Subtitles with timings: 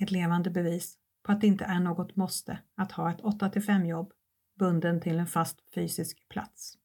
[0.00, 4.12] ett levande bevis på att det inte är något måste att ha ett 8-5 jobb
[4.58, 6.78] bunden till en fast fysisk plats.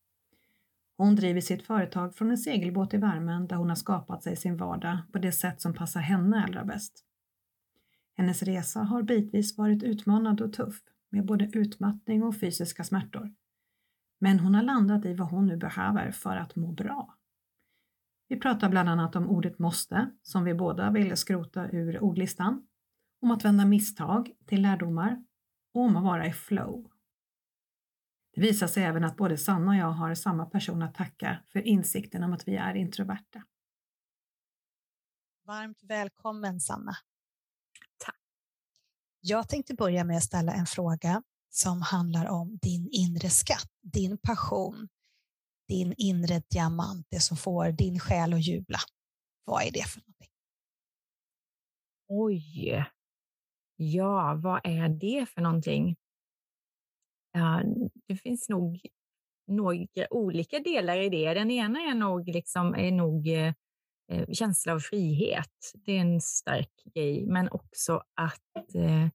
[0.98, 4.58] Hon driver sitt företag från en segelbåt i värmen där hon har skapat sig sin
[4.58, 7.06] vardag på det sätt som passar henne allra bäst.
[8.18, 13.34] Hennes resa har bitvis varit utmanande och tuff med både utmattning och fysiska smärtor.
[14.20, 17.18] Men hon har landat i vad hon nu behöver för att må bra.
[18.28, 22.68] Vi pratar bland annat om ordet måste, som vi båda ville skrota ur ordlistan,
[23.22, 25.26] om att vända misstag till lärdomar
[25.74, 26.92] och om att vara i flow.
[28.34, 31.68] Det visar sig även att både Sanna och jag har samma person att tacka för
[31.68, 33.44] insikten om att vi är introverta.
[35.46, 36.96] Varmt välkommen Sanna.
[37.98, 38.20] Tack.
[39.20, 44.18] Jag tänkte börja med att ställa en fråga som handlar om din inre skatt, din
[44.18, 44.88] passion,
[45.68, 48.80] din inre diamant, det som får din själ att jubla.
[49.46, 50.30] Vad är det för någonting?
[52.08, 52.86] Oj.
[53.76, 55.96] Ja, vad är det för någonting?
[57.32, 57.62] Ja,
[58.08, 58.82] det finns nog
[59.48, 61.34] några olika delar i det.
[61.34, 63.54] Den ena är nog, liksom, är nog eh,
[64.32, 65.74] känsla av frihet.
[65.74, 69.06] Det är en stark grej, men också att, eh,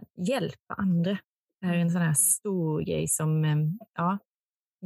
[0.00, 1.18] att hjälpa andra
[1.64, 3.56] är en sån här stor grej som, eh,
[3.94, 4.18] ja,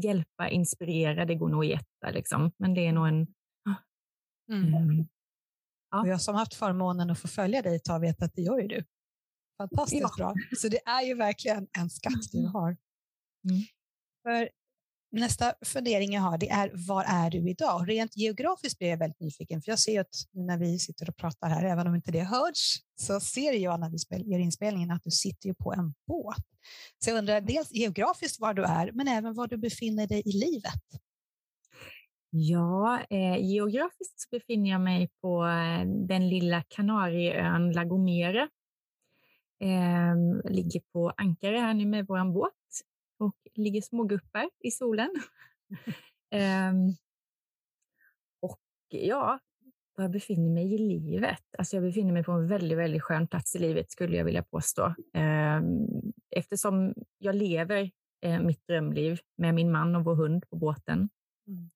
[0.05, 2.53] hjälpa, inspirera, det går nog att getta, liksom.
[2.57, 3.27] men det är nog en...
[4.53, 5.09] Mm.
[5.93, 6.01] Ja.
[6.01, 8.59] Och jag som haft förmånen att få följa dig ett tag vet att det gör
[8.59, 8.85] ju du.
[9.59, 10.15] Fantastiskt ja.
[10.17, 10.35] bra.
[10.59, 12.77] Så det är ju verkligen en skatt du har.
[13.49, 13.63] Mm.
[14.23, 14.49] För
[15.13, 17.89] nästa fundering jag har det är, var är du idag?
[17.89, 21.49] Rent geografiskt blir jag väldigt nyfiken, för jag ser att när vi sitter och pratar
[21.49, 25.11] här, även om inte det hörs, så ser jag när vi gör inspelningen att du
[25.11, 26.45] sitter på en båt.
[27.05, 30.33] Så jag undrar dels geografiskt var du är, men även var du befinner dig i
[30.33, 30.83] livet.
[32.35, 38.49] Ja, eh, geografiskt befinner jag mig på eh, den lilla Kanarieön La Gomera.
[39.61, 42.53] Eh, ligger på ankare här nu med vår båt
[43.19, 45.11] och ligger småguppar i solen.
[46.31, 46.73] eh,
[48.41, 49.39] och ja,
[49.97, 51.45] var jag befinner mig i livet.
[51.59, 54.43] Alltså jag befinner mig på en väldigt, väldigt skön plats i livet skulle jag vilja
[54.43, 54.95] påstå.
[55.15, 55.87] Ehm,
[56.31, 57.91] eftersom jag lever
[58.21, 61.09] eh, mitt drömliv med min man och vår hund på båten.
[61.47, 61.71] Mm.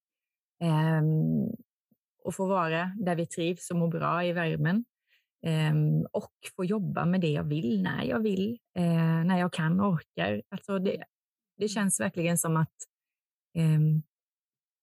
[0.61, 0.75] Mm.
[0.75, 1.51] Ehm,
[2.25, 4.85] och få vara där vi trivs och mår bra i värmen.
[5.43, 9.81] Ehm, och få jobba med det jag vill, när jag vill, eh, när jag kan
[9.81, 10.43] och orkar.
[10.49, 11.05] Alltså det,
[11.57, 11.69] det mm.
[11.69, 12.75] känns verkligen som att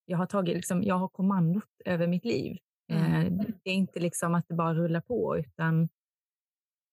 [0.05, 2.57] jag har tagit, liksom, jag har kommandot över mitt liv.
[2.91, 3.13] Mm.
[3.13, 5.89] Eh, det är inte liksom att det bara rullar på, utan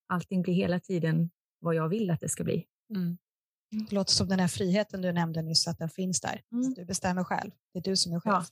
[0.06, 2.66] allting blir hela tiden vad jag vill att det ska bli.
[2.94, 3.19] Mm.
[3.70, 6.42] Det låter som den här friheten du nämnde nyss, att den finns där.
[6.52, 6.74] Mm.
[6.74, 7.50] Du bestämmer själv.
[7.72, 8.32] Det är du som är chef.
[8.32, 8.44] Ja,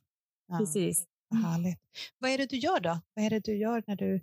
[0.48, 0.58] ja.
[0.58, 1.06] precis.
[1.42, 1.78] Härligt.
[2.18, 3.00] Vad är det du gör då?
[3.14, 4.22] Vad är det du gör när du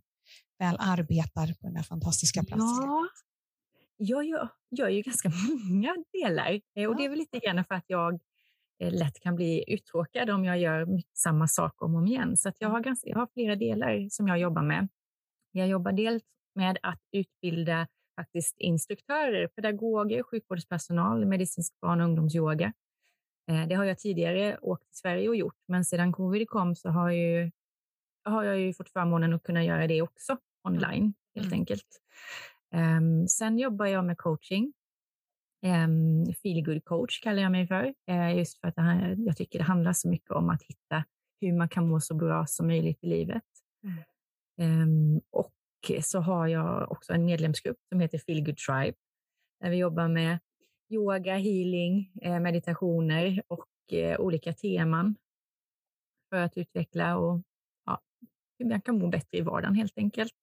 [0.59, 2.83] väl arbetar på den här fantastiska platsen?
[2.85, 3.07] Ja,
[3.97, 5.31] jag gör, gör ju ganska
[5.69, 6.97] många delar eh, och ja.
[6.97, 8.19] det är väl lite grann för att jag
[8.79, 12.37] Eh, lätt kan bli uttråkad om jag gör samma sak om och om igen.
[12.37, 14.87] Så jag, har ganska, jag har flera delar som jag jobbar med.
[15.51, 16.23] Jag jobbar dels
[16.55, 22.73] med att utbilda faktiskt instruktörer, pedagoger, sjukvårdspersonal, medicinsk barn och ungdomsyoga.
[23.47, 26.89] Eh, det har jag tidigare åkt till Sverige och gjort, men sedan covid kom så
[26.89, 27.51] har, ju,
[28.23, 31.59] har jag ju fått förmånen att kunna göra det också online, helt mm.
[31.59, 32.01] enkelt.
[32.73, 34.73] Um, sen jobbar jag med coaching
[35.65, 39.59] Um, feel good coach kallar jag mig för, uh, just för att här, jag tycker
[39.59, 41.03] det handlar så mycket om att hitta
[41.41, 43.43] hur man kan må så bra som möjligt i livet.
[44.57, 44.81] Mm.
[44.81, 45.51] Um, och
[46.01, 48.97] så har jag också en medlemsgrupp som heter Feel Good Tribe,
[49.61, 50.39] där vi jobbar med
[50.89, 55.15] yoga, healing, eh, meditationer och eh, olika teman
[56.29, 57.41] för att utveckla och
[57.85, 58.01] ja,
[58.59, 60.33] hur man kan må bättre i vardagen helt enkelt.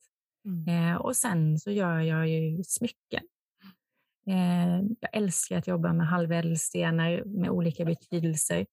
[0.44, 0.68] Mm.
[0.68, 3.22] Eh, och sen så gör jag ju smycken
[4.24, 8.66] jag älskar att jobba med halvädelstenar med olika betydelser.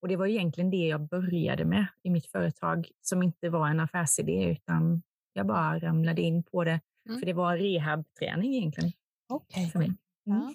[0.00, 3.80] Och det var egentligen det jag började med i mitt företag, som inte var en
[3.80, 5.02] affärsidé, utan
[5.32, 6.80] jag bara ramlade in på det.
[7.08, 7.18] Mm.
[7.18, 8.92] För det var rehabträning egentligen.
[9.28, 9.66] Okej.
[9.74, 9.84] Okay.
[9.84, 9.96] Mm.
[10.24, 10.54] Ja.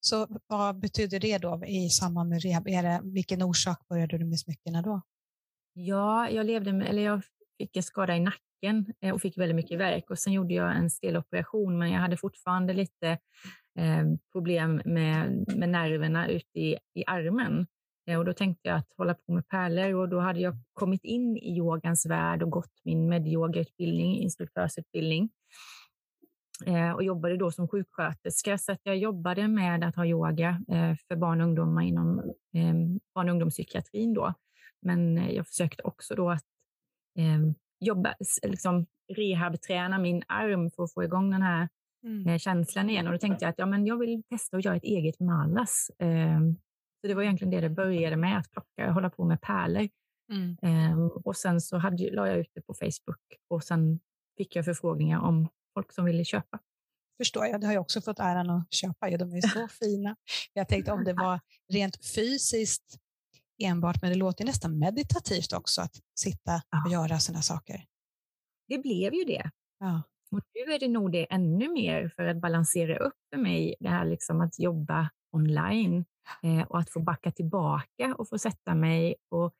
[0.00, 2.68] Så vad betyder det då i samband med rehab?
[2.68, 5.00] Är det, vilken orsak började du med smyckena då?
[5.72, 7.22] Ja, jag levde med, eller jag
[7.58, 10.10] fick en skada i nacken eh, och fick väldigt mycket värk.
[10.10, 13.08] Och sen gjorde jag en steloperation, men jag hade fortfarande lite
[13.78, 17.66] eh, problem med, med nerverna ute i, i armen.
[18.06, 21.04] Eh, och då tänkte jag att hålla på med pärlor och då hade jag kommit
[21.04, 25.30] in i yogans värld och gått min medyogautbildning, instruktörsutbildning
[26.94, 28.58] och jobbade då som sjuksköterska.
[28.58, 32.18] Så att jag jobbade med att ha yoga eh, för barn och ungdomar inom
[32.54, 32.74] eh,
[33.14, 34.14] barn och ungdomspsykiatrin.
[34.14, 34.34] Då.
[34.82, 36.44] Men eh, jag försökte också då att
[37.18, 38.86] eh, jobba, liksom
[39.16, 41.68] rehabträna min arm för att få igång den här
[42.04, 42.28] mm.
[42.28, 43.06] Eh, känslan igen.
[43.06, 45.90] Och då tänkte jag att ja, men jag vill testa att göra ett eget malas.
[47.00, 49.88] Så det var egentligen det det började med, att plocka, hålla på med pärlor.
[50.32, 51.08] Mm.
[51.08, 54.00] och sen så hade, la jag ut det på Facebook och sen
[54.36, 56.58] fick jag förfrågningar om folk som ville köpa.
[57.18, 57.60] Förstår jag.
[57.60, 59.10] Det har jag också fått äran att köpa.
[59.10, 60.16] De är så fina.
[60.52, 61.40] Jag tänkte om det var
[61.72, 62.98] rent fysiskt
[63.62, 66.92] enbart, men det låter nästan meditativt också att sitta och ja.
[66.92, 67.84] göra sådana saker.
[68.68, 69.50] Det blev ju det.
[69.78, 70.02] Ja.
[70.30, 73.88] Och nu är det nog det ännu mer för att balansera upp för mig, det
[73.88, 76.04] här liksom att jobba online
[76.42, 79.54] eh, och att få backa tillbaka och få sätta mig och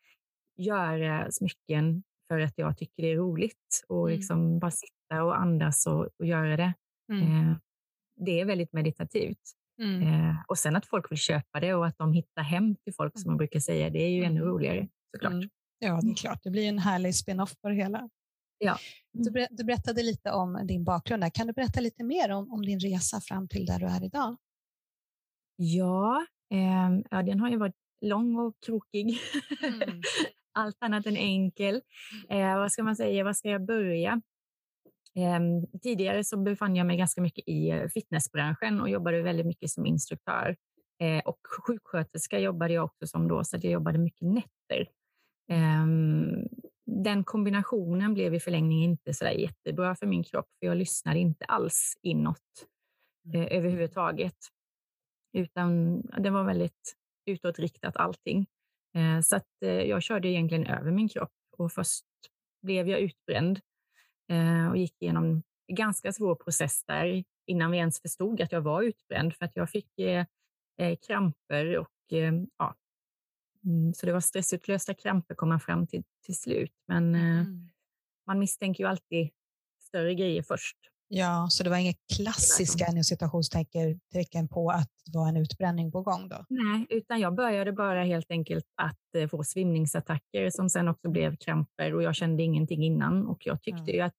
[0.56, 4.18] göra smycken för att jag tycker det är roligt och mm.
[4.18, 6.74] liksom bara sitta och andas och, och göra det.
[7.12, 7.48] Mm.
[7.50, 7.56] Eh,
[8.16, 9.40] det är väldigt meditativt.
[9.82, 10.02] Mm.
[10.02, 13.18] Eh, och sen att folk vill köpa det och att de hittar hem till folk
[13.18, 14.48] som man brukar säga, det är ju ännu mm.
[14.48, 15.32] roligare såklart.
[15.32, 15.48] Mm.
[15.78, 16.40] Ja, det är klart.
[16.42, 18.08] Det blir en härlig spin-off på det hela.
[18.58, 18.76] Ja.
[19.12, 21.22] Du, ber, du, berättade lite om din bakgrund.
[21.22, 21.30] Där.
[21.30, 24.36] Kan du berätta lite mer om, om din resa fram till där du är idag?
[25.56, 29.18] Ja, eh, ja den har ju varit lång och krokig.
[29.62, 30.02] Mm.
[30.52, 31.82] Allt annat än enkel.
[32.28, 33.24] Eh, vad ska man säga?
[33.24, 34.20] Var ska jag börja?
[35.16, 39.70] Ehm, tidigare så befann jag mig ganska mycket i eh, fitnessbranschen och jobbade väldigt mycket
[39.70, 40.56] som instruktör.
[41.00, 44.88] Eh, och sjuksköterska jobbade jag också som då, så jag jobbade mycket nätter.
[45.48, 46.48] Ehm,
[46.86, 51.44] den kombinationen blev i förlängningen inte så jättebra för min kropp, för jag lyssnade inte
[51.44, 52.38] alls inåt
[53.26, 53.40] mm.
[53.40, 54.36] eh, överhuvudtaget.
[55.32, 56.96] Utan det var väldigt
[57.26, 58.46] utåtriktat allting.
[59.22, 62.04] Så att jag körde egentligen över min kropp och först
[62.62, 63.60] blev jag utbränd
[64.70, 68.82] och gick igenom en ganska svår process där innan vi ens förstod att jag var
[68.82, 70.26] utbränd för att jag fick eh,
[70.78, 72.74] eh kramper och eh, ja,
[73.64, 76.74] mm, så det var stressutlösta kramper kom man fram till till slut.
[76.86, 77.68] Men eh, mm.
[78.26, 79.30] man misstänker ju alltid
[79.80, 80.76] större grejer först.
[81.12, 82.84] Ja, så det var inga klassiska
[84.12, 86.44] tecken på att det var en utbränning på gång då?
[86.48, 91.94] Nej, utan jag började bara helt enkelt att få svimningsattacker som sen också blev kramper
[91.94, 93.94] och jag kände ingenting innan och jag tyckte mm.
[93.94, 94.14] ju att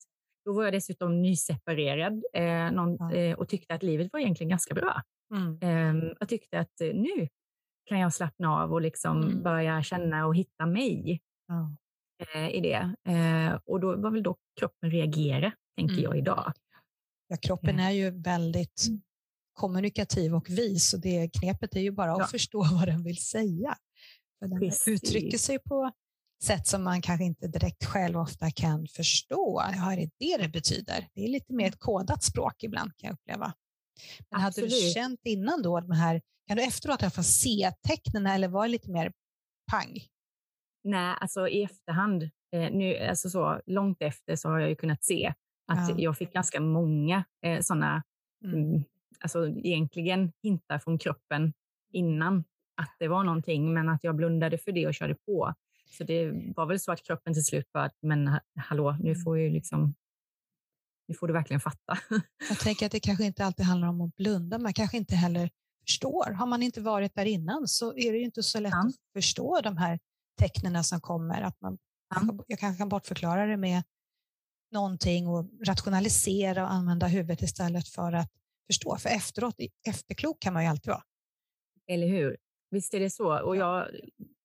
[0.46, 4.74] då var jag dessutom nyseparerad eh, någon, eh, och tyckte att livet var egentligen ganska
[4.74, 5.02] bra.
[5.36, 5.60] Mm.
[5.62, 7.28] Eh, jag tyckte att eh, nu
[7.86, 9.44] kan jag slappna av och liksom mm.
[9.44, 12.50] börja känna och hitta mig mm.
[12.50, 12.96] i det.
[13.12, 16.20] Eh, och då var väl då kroppen reagera, tänker jag mm.
[16.20, 16.54] idag.
[17.32, 19.02] Ja, kroppen är ju väldigt mm.
[19.54, 22.28] kommunikativ och vis och det knepet är ju bara att ja.
[22.28, 23.78] förstå vad den vill säga.
[24.40, 24.88] För den Precis.
[24.88, 25.92] uttrycker sig på
[26.44, 29.64] sätt som man kanske inte direkt själv ofta kan förstå.
[29.76, 31.08] Ja, är det det det betyder?
[31.14, 33.54] Det är lite mer ett kodat språk ibland kan jag uppleva.
[34.30, 38.48] Men hade du känt innan då de här, kan du efteråt ha se tecknen eller
[38.48, 39.12] var det lite mer
[39.72, 40.00] pang?
[40.84, 45.04] Nej, alltså i efterhand, eh, nu, alltså så långt efter så har jag ju kunnat
[45.04, 45.34] se
[45.72, 45.96] att ja.
[45.98, 48.04] jag fick ganska många eh, sådana,
[48.46, 48.60] mm.
[48.60, 48.84] mm.
[49.20, 51.54] alltså egentligen hintar från kroppen
[51.94, 52.44] innan
[52.78, 55.54] att det var någonting, men att jag blundade för det och körde på.
[55.98, 59.50] Så det var väl så att kroppen till slut bara, men hallå, nu får ju
[59.50, 59.94] liksom
[61.08, 61.98] nu får du verkligen fatta.
[62.50, 65.50] Jag tänker att det kanske inte alltid handlar om att blunda, man kanske inte heller
[65.86, 66.32] förstår.
[66.32, 68.88] Har man inte varit där innan så är det ju inte så lätt ja.
[68.88, 70.00] att förstå de här
[70.40, 71.42] tecknen som kommer.
[71.42, 71.78] Att man,
[72.16, 72.22] ja.
[72.48, 73.84] Jag kanske kan bortförklara det med
[74.72, 78.32] någonting och rationalisera och använda huvudet istället för att
[78.68, 78.98] förstå.
[78.98, 79.56] För efteråt,
[79.88, 81.04] efterklok kan man ju alltid vara.
[81.88, 82.38] Eller hur?
[82.72, 83.40] Visst är det så.
[83.40, 83.88] Och jag,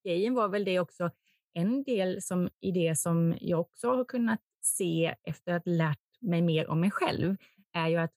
[0.04, 1.10] grejen var väl det också,
[1.52, 6.42] en del som, i det som jag också har kunnat se efter att lärt mig
[6.42, 7.36] mer om mig själv
[7.72, 8.14] är ju att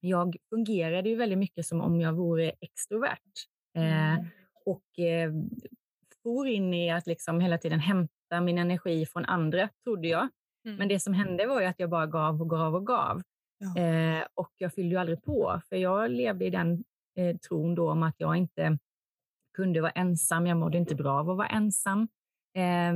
[0.00, 3.46] jag fungerade ju väldigt mycket som om jag vore extrovert.
[3.76, 4.26] Eh, mm.
[4.64, 5.32] och eh,
[6.22, 10.28] for in i att liksom hela tiden hämta min energi från andra, trodde jag.
[10.64, 10.76] Mm.
[10.76, 13.22] Men det som hände var ju att jag bara gav och gav och gav.
[13.58, 13.82] Ja.
[13.82, 16.84] Eh, och jag fyllde ju aldrig på, för jag levde i den
[17.16, 18.78] eh, tron då om att jag inte
[19.56, 20.46] kunde vara ensam.
[20.46, 22.08] Jag mådde inte bra av att vara ensam
[22.56, 22.92] eh,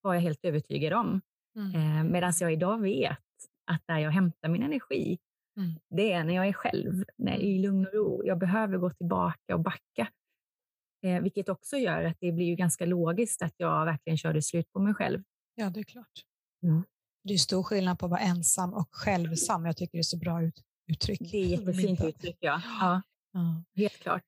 [0.00, 1.20] var jag helt övertygad om.
[1.56, 1.74] Mm.
[1.74, 3.18] Eh, Medan jag idag vet
[3.66, 5.18] att där jag hämtar min energi,
[5.56, 5.70] mm.
[5.90, 7.62] det är när jag är själv, när är i mm.
[7.62, 8.22] lugn och ro.
[8.24, 10.08] Jag behöver gå tillbaka och backa.
[11.02, 14.72] Eh, vilket också gör att det blir ju ganska logiskt att jag verkligen körde slut
[14.72, 15.22] på mig själv.
[15.54, 16.24] Ja, det är klart.
[16.66, 16.84] Mm.
[17.24, 19.66] Det är stor skillnad på att vara ensam och självsam.
[19.66, 21.20] Jag tycker det är så bra ut, uttryck.
[21.20, 22.62] Det är jättefint uttryck, ja.
[22.80, 23.02] ja.
[23.32, 23.62] ja.
[23.76, 24.24] Helt klart.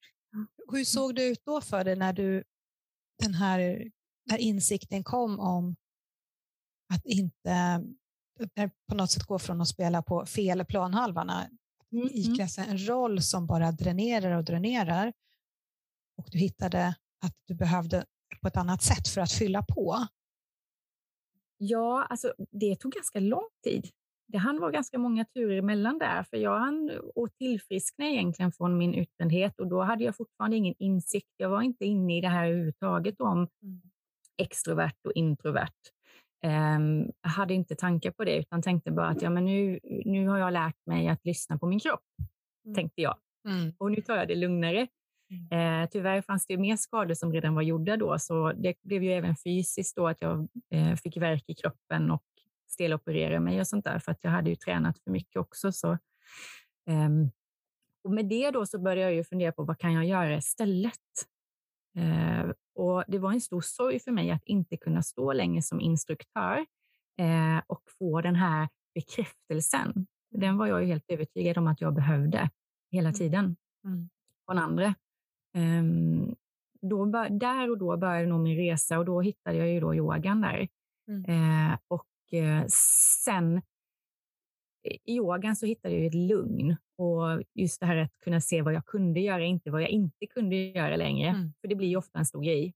[0.72, 2.44] Hur såg det ut då för dig när du,
[3.22, 3.90] den här,
[4.26, 5.76] när insikten kom om
[6.94, 7.84] att inte
[8.88, 11.22] på något sätt gå från att spela på fel planhalva,
[11.92, 12.08] mm.
[12.12, 15.12] iklä sig en roll som bara dränerar och dränerar
[16.16, 18.04] och du hittade att du behövde
[18.42, 20.06] på ett annat sätt för att fylla på?
[21.58, 23.86] Ja, alltså det tog ganska lång tid.
[24.32, 28.78] Det hann vara ganska många turer emellan där, för jag hann att tillfriskna egentligen från
[28.78, 31.32] min utbrändhet och då hade jag fortfarande ingen insikt.
[31.36, 33.80] Jag var inte inne i det här överhuvudtaget om mm.
[34.42, 35.74] extrovert och introvert.
[36.46, 40.28] Um, jag hade inte tankar på det, utan tänkte bara att ja, men nu, nu
[40.28, 42.04] har jag lärt mig att lyssna på min kropp,
[42.64, 42.74] mm.
[42.74, 43.16] tänkte jag.
[43.48, 43.72] Mm.
[43.78, 44.88] Och nu tar jag det lugnare.
[45.30, 45.82] Mm.
[45.82, 49.12] Eh, tyvärr fanns det mer skador som redan var gjorda då, så det blev ju
[49.12, 52.24] även fysiskt då att jag eh, fick värk i kroppen och
[52.68, 55.72] stelopererade mig och sånt där, för att jag hade ju tränat för mycket också.
[55.72, 55.92] Så,
[56.86, 57.08] eh,
[58.04, 60.94] och med det då så började jag ju fundera på vad kan jag göra istället?
[61.96, 65.80] Eh, och det var en stor sorg för mig att inte kunna stå länge som
[65.80, 66.66] instruktör
[67.18, 70.06] eh, och få den här bekräftelsen.
[70.30, 72.50] Den var jag ju helt övertygad om att jag behövde
[72.90, 73.14] hela mm.
[73.18, 74.08] tiden mm.
[74.46, 74.94] från andra.
[75.58, 76.34] Um,
[76.80, 80.40] då, där och då började nog min resa och då hittade jag ju då yogan
[80.40, 80.68] där.
[81.08, 81.24] Mm.
[81.24, 82.64] Eh, och eh,
[83.24, 83.62] sen
[84.84, 88.74] i yogan så hittade jag ett lugn och just det här att kunna se vad
[88.74, 91.28] jag kunde göra, inte vad jag inte kunde göra längre.
[91.28, 91.52] Mm.
[91.60, 92.74] För det blir ju ofta en stor grej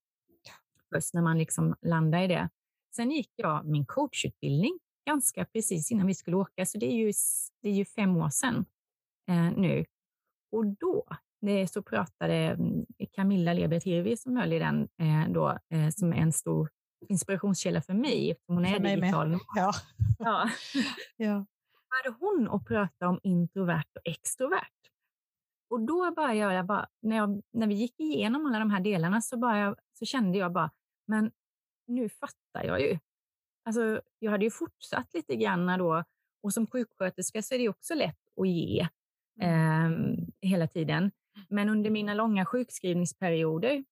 [0.94, 2.48] först när man liksom landar i det.
[2.96, 7.12] Sen gick jag min coachutbildning ganska precis innan vi skulle åka, så det är ju,
[7.62, 8.64] det är ju fem år sedan
[9.28, 9.84] eh, nu.
[10.52, 11.06] Och då
[11.66, 16.32] så pratade mm, Camilla Leber som höll i den eh, då, eh, som är en
[16.32, 16.70] stor
[17.08, 19.28] inspirationskälla för mig, eftersom hon är digital.
[19.28, 19.40] Med.
[19.54, 19.72] Ja.
[20.18, 20.48] ja.
[21.16, 21.46] ja.
[21.90, 24.68] började hon att prata om introvert och extrovert.
[25.70, 29.20] Och då började jag, bara, när, jag, när vi gick igenom alla de här delarna
[29.20, 30.70] så, jag, så kände jag bara,
[31.06, 31.30] men
[31.86, 32.98] nu fattar jag ju.
[33.64, 36.04] Alltså, jag hade ju fortsatt lite grann då
[36.42, 38.88] och som sjuksköterska så är det också lätt att ge
[39.40, 39.90] eh,
[40.40, 41.10] hela tiden.
[41.48, 43.84] Men under mina långa sjukskrivningsperioder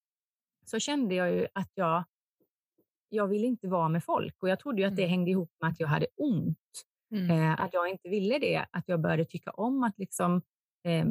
[0.65, 2.05] så kände jag ju att jag,
[3.09, 5.11] jag ville inte vara med folk och jag trodde ju att det mm.
[5.11, 6.59] hängde ihop med att jag hade ont.
[7.11, 7.31] Mm.
[7.31, 10.43] Eh, att jag inte ville det, att jag började tycka om att liksom,
[10.85, 11.07] eh,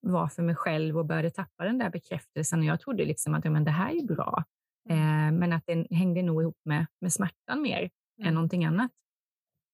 [0.00, 2.58] vara för mig själv och började tappa den där bekräftelsen.
[2.58, 4.44] Och jag trodde liksom att ja, men det här är bra,
[4.88, 5.34] mm.
[5.34, 8.28] eh, men att den hängde nog ihop med, med smärtan mer mm.
[8.28, 8.90] än någonting annat.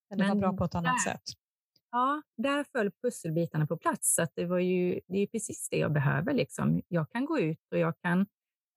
[0.09, 1.23] Men det var bra på ett annat där, sätt.
[1.93, 4.15] Ja, där föll pusselbitarna på plats.
[4.15, 6.33] Så det, var ju, det är precis det jag behöver.
[6.33, 6.81] Liksom.
[6.87, 8.25] Jag kan gå ut och jag kan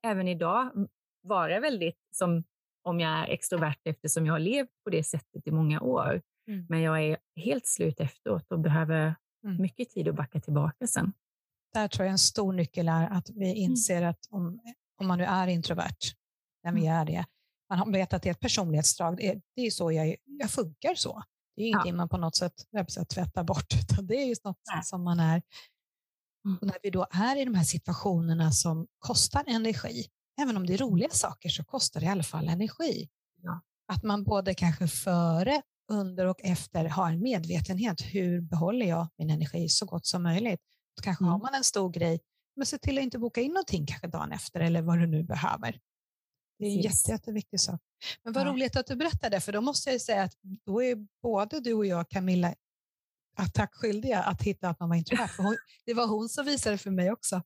[0.06, 0.88] även idag
[1.22, 2.44] vara väldigt som
[2.82, 6.22] om jag är extrovert eftersom jag har levt på det sättet i många år.
[6.48, 6.66] Mm.
[6.68, 9.62] Men jag är helt slut efteråt och behöver mm.
[9.62, 11.12] mycket tid att backa tillbaka sen.
[11.72, 13.56] Där tror jag en stor nyckel är att vi mm.
[13.56, 14.60] inser att om,
[15.00, 15.98] om man nu är introvert,
[16.64, 17.00] när vi mm.
[17.00, 17.24] är det,
[17.68, 20.94] man vet att det är ett personlighetsdrag, det är, det är så jag, jag funkar
[20.94, 21.22] så.
[21.56, 21.96] Det är ingenting ja.
[21.96, 22.54] man på något sätt,
[23.08, 24.84] tvättar bort, utan det är just något Nej.
[24.84, 25.42] som man är.
[26.44, 26.58] Mm.
[26.60, 30.06] Och när vi då är i de här situationerna som kostar energi,
[30.40, 33.08] även om det är roliga saker så kostar det i alla fall energi.
[33.42, 33.60] Ja.
[33.92, 38.00] Att man både kanske före, under och efter har en medvetenhet.
[38.00, 40.60] Hur behåller jag min energi så gott som möjligt?
[41.02, 41.32] Kanske mm.
[41.32, 42.20] har man en stor grej,
[42.56, 45.22] men se till att inte boka in någonting kanske dagen efter eller vad du nu
[45.22, 45.80] behöver.
[46.58, 47.80] Det är en jätte, jätteviktig sak.
[48.22, 48.52] Men vad ja.
[48.52, 50.32] roligt att du berättade, för då måste jag säga att
[50.66, 52.54] då är både du och jag, Camilla,
[53.36, 55.30] attackskyldiga att hitta att man var introvert.
[55.38, 57.42] Hon, det var hon som visade för mig också.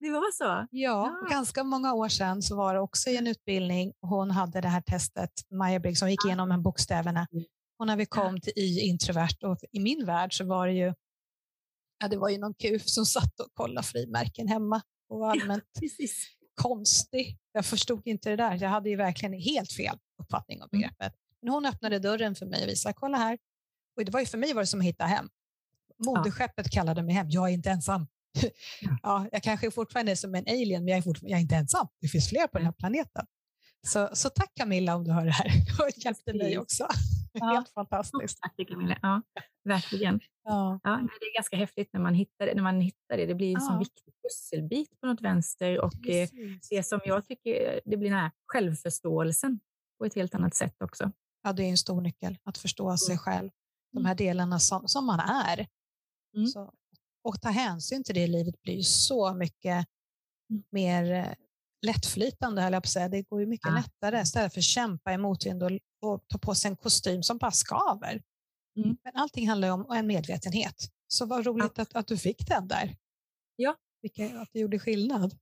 [0.00, 0.44] Det var så?
[0.44, 3.92] Ja, ja, ganska många år sedan så var det också i en utbildning.
[4.00, 7.26] Hon hade det här testet, Maja Briggs, som gick igenom en bokstäverna.
[7.78, 10.94] Och när vi kom till Y introvert, och i min värld så var det ju,
[12.00, 15.88] ja, det var ju någon kuf som satt och kollade frimärken hemma och allmänt ja,
[16.58, 17.38] konstig.
[17.52, 18.58] Jag förstod inte det där.
[18.62, 20.80] Jag hade ju verkligen helt fel uppfattning om mm.
[20.80, 21.12] begreppet.
[21.42, 23.38] Men hon öppnade dörren för mig och visade, kolla här.
[23.96, 25.28] Och det var ju för mig var det som att hitta hem.
[26.06, 26.80] Moderskeppet ja.
[26.80, 27.30] kallade mig hem.
[27.30, 28.06] Jag är inte ensam.
[29.02, 31.88] ja, jag kanske fortfarande är som en alien, men jag är, jag är inte ensam.
[32.00, 33.26] Det finns fler på den här planeten.
[33.86, 35.50] Så, så tack Camilla om du hör det här.
[35.94, 36.88] Du hjälpte mig också.
[37.32, 37.46] Ja.
[37.54, 38.38] Helt fantastiskt.
[38.40, 38.98] Tack Camilla.
[39.02, 39.22] Ja,
[39.64, 40.20] verkligen.
[40.48, 40.80] Ja.
[40.82, 40.90] Ja,
[41.20, 42.54] det är ganska häftigt när man hittar det.
[42.54, 43.26] När man hittar det.
[43.26, 43.78] det blir en ja.
[43.78, 46.68] viktig pusselbit på något vänster och eh, Precis.
[46.68, 49.60] det som jag tycker det blir den här självförståelsen
[49.98, 51.12] på ett helt annat sätt också.
[51.42, 53.18] Ja, det är en stor nyckel att förstå sig mm.
[53.18, 53.50] själv.
[53.92, 55.66] De här delarna som, som man är.
[56.36, 56.46] Mm.
[56.46, 56.72] Så,
[57.24, 59.86] och ta hänsyn till det i livet blir så mycket
[60.50, 60.62] mm.
[60.70, 61.34] mer
[61.86, 63.08] lättflytande, höll jag på att säga.
[63.08, 63.74] Det går ju mycket ja.
[63.74, 65.70] lättare istället för att kämpa i motvind och,
[66.02, 68.22] och ta på sig en kostym som bara skaver.
[68.78, 68.96] Mm.
[69.04, 70.74] Men allting handlar om en medvetenhet.
[71.06, 71.82] Så vad roligt ja.
[71.82, 72.96] att, att du fick den där.
[73.56, 73.76] Ja.
[74.02, 75.34] Vilka, att det gjorde skillnad.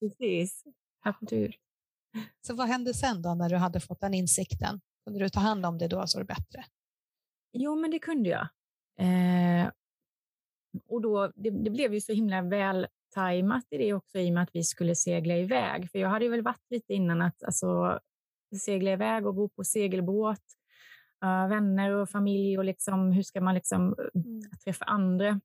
[0.00, 0.64] Precis.
[1.04, 1.56] Absolut.
[2.46, 4.80] Så vad hände sen då när du hade fått den insikten?
[5.04, 6.64] Kunde du ta hand om det då så det bättre?
[7.52, 8.48] Jo, men det kunde jag.
[8.98, 9.70] Eh,
[10.88, 14.34] och då, det, det, blev ju så himla väl tajmat i det också i och
[14.34, 15.90] med att vi skulle segla iväg.
[15.90, 18.00] För jag hade väl varit lite innan att alltså,
[18.60, 20.55] segla iväg och bo på segelbåt,
[21.24, 24.42] uh, vänner och familj och liksom, hur ska man liksom mm.
[24.64, 25.40] träffa andra?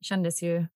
[0.00, 0.66] Kändes ju,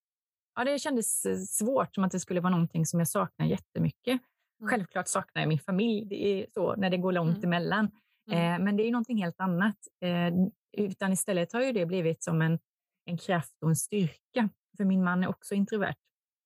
[0.54, 1.22] ja, det kändes
[1.56, 4.20] svårt, som att det skulle vara någonting som jag saknar jättemycket.
[4.60, 4.70] Mm.
[4.70, 7.44] Självklart saknar jag min familj, det så när det går långt mm.
[7.44, 7.90] emellan.
[8.30, 8.54] Mm.
[8.60, 9.76] Eh, men det är någonting helt annat.
[10.00, 10.34] Eh,
[10.76, 12.58] utan istället har ju det blivit som en,
[13.04, 14.48] en kraft och en styrka.
[14.76, 15.96] För min man är också introvert.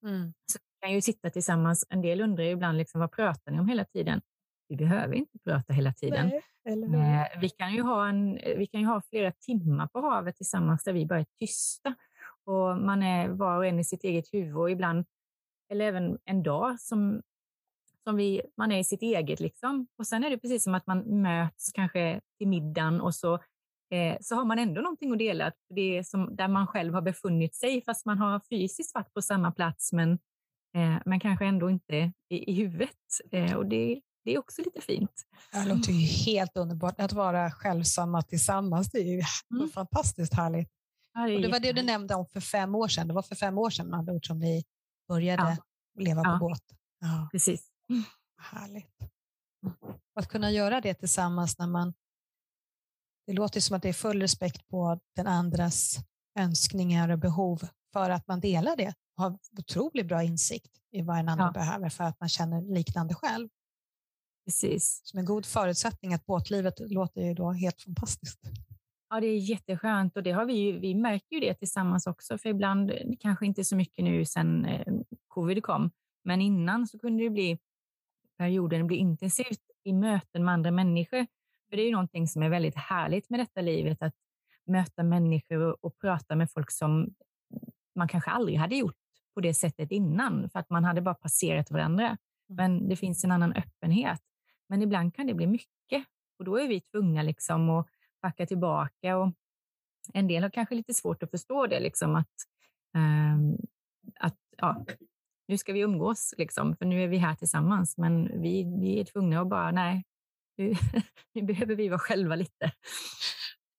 [0.03, 0.33] Mm.
[0.53, 1.87] Så vi kan ju sitta tillsammans.
[1.89, 4.21] En del undrar ibland liksom, vad pratar ni om hela tiden?
[4.69, 6.31] Vi behöver inte prata hela tiden.
[6.65, 10.37] Nej, eh, vi, kan ju ha en, vi kan ju ha flera timmar på havet
[10.37, 11.95] tillsammans där vi bara är tysta.
[12.45, 15.05] Och man är var och en i sitt eget huvud och ibland,
[15.73, 17.23] eller även en dag som
[18.09, 19.41] som vi, man är i sitt eget.
[19.41, 19.87] Liksom.
[19.99, 23.35] Och sen är det precis som att man möts kanske till middagen och så,
[23.91, 25.53] eh, så har man ändå någonting att dela.
[25.75, 29.23] Det är som där man själv har befunnit sig, fast man har fysiskt varit på
[29.23, 30.13] samma plats, men,
[30.75, 32.91] eh, men kanske ändå inte i, i huvudet.
[33.33, 35.27] Eh, och det, det är också lite fint.
[35.53, 38.91] Det låter ju helt underbart att vara självsamma tillsammans.
[38.91, 39.23] Det är ju
[39.55, 39.69] mm.
[39.69, 40.69] fantastiskt härligt.
[41.15, 43.09] Ja, det, och det var det du nämnde om för fem år sedan.
[43.09, 44.65] Det var för fem år sedan med ord som ni
[45.09, 46.03] började ja.
[46.03, 46.39] leva på ja.
[46.39, 46.63] båt.
[47.01, 47.29] Ja.
[47.33, 47.69] Precis.
[48.39, 48.99] Härligt.
[50.15, 51.95] Att kunna göra det tillsammans när man...
[53.27, 55.97] Det låter som att det är full respekt på den andras
[56.39, 61.19] önskningar och behov för att man delar det och har otroligt bra insikt i vad
[61.19, 61.61] en annan ja.
[61.61, 63.49] behöver för att man känner liknande själv.
[64.49, 65.01] Precis.
[65.05, 68.41] Som en god förutsättning att båtlivet låter ju då helt fantastiskt.
[69.11, 72.49] Ja, det är jätteskönt och det har vi, vi märker ju det tillsammans också, för
[72.49, 74.95] ibland, kanske inte så mycket nu sedan eh,
[75.27, 75.91] covid kom,
[76.25, 77.59] men innan så kunde det bli
[78.39, 81.27] perioden blir intensivt i möten med andra människor.
[81.71, 84.15] För det är ju någonting som är väldigt härligt med detta livet, att
[84.67, 87.15] möta människor och, och prata med folk som
[87.95, 88.97] man kanske aldrig hade gjort
[89.35, 92.07] på det sättet innan, för att man hade bara passerat varandra.
[92.07, 92.17] Mm.
[92.49, 94.23] Men det finns en annan öppenhet.
[94.69, 96.05] Men ibland kan det bli mycket
[96.39, 97.87] och då är vi tvungna liksom att
[98.23, 99.17] backa tillbaka.
[99.17, 99.33] Och
[100.13, 102.35] en del har kanske lite svårt att förstå det, liksom att,
[102.97, 103.59] um,
[104.21, 104.85] att ja,
[105.49, 107.97] nu ska vi umgås, liksom, för nu är vi här tillsammans.
[107.97, 110.05] Men vi, vi är tvungna att bara, nej,
[110.57, 110.75] nu,
[111.35, 112.73] nu behöver vi vara själva lite.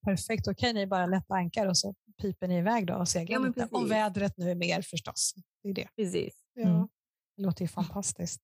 [0.05, 3.39] Perfekt, då kan ni bara lätta ankar och så piper ni iväg då och seglar
[3.39, 3.67] ja, lite.
[3.71, 5.33] Om vädret nu är mer förstås.
[5.63, 5.87] Det är det.
[5.95, 6.33] Precis.
[6.53, 6.87] Ja, mm.
[7.35, 8.41] Det låter ju fantastiskt.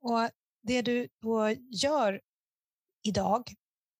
[0.00, 0.30] Och
[0.66, 2.20] Det du då gör
[3.02, 3.54] idag,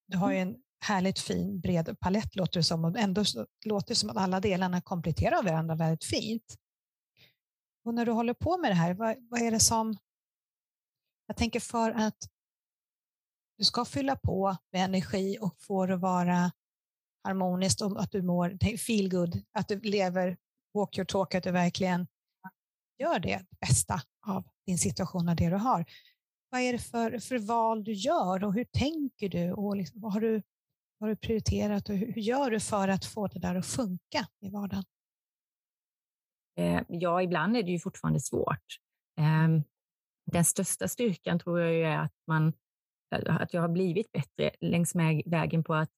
[0.06, 0.54] du har ju mm.
[0.54, 3.24] en härligt fin bred palett låter det som, och ändå
[3.64, 6.56] låter som att alla delarna kompletterar varandra väldigt fint.
[7.84, 9.96] Och när du håller på med det här, vad, vad är det som...
[11.26, 12.18] Jag tänker för att
[13.58, 16.52] du ska fylla på med energi och få det vara
[17.22, 20.36] harmoniskt och att du mår feel good, att du lever
[20.74, 22.06] walk your talk, att du verkligen
[22.98, 25.84] gör det bästa av din situation och det du har.
[26.54, 30.12] Vad är det för, för val du gör och hur tänker du och liksom, vad,
[30.12, 30.42] har du
[30.98, 33.66] vad har du prioriterat och hur, hur gör du för att få det där att
[33.66, 34.84] funka i vardagen?
[36.58, 38.78] Eh, ja, ibland är det ju fortfarande svårt.
[39.18, 39.62] Eh,
[40.32, 42.52] den största styrkan tror jag är att, man,
[43.10, 45.90] att jag har blivit bättre längs med vägen på att,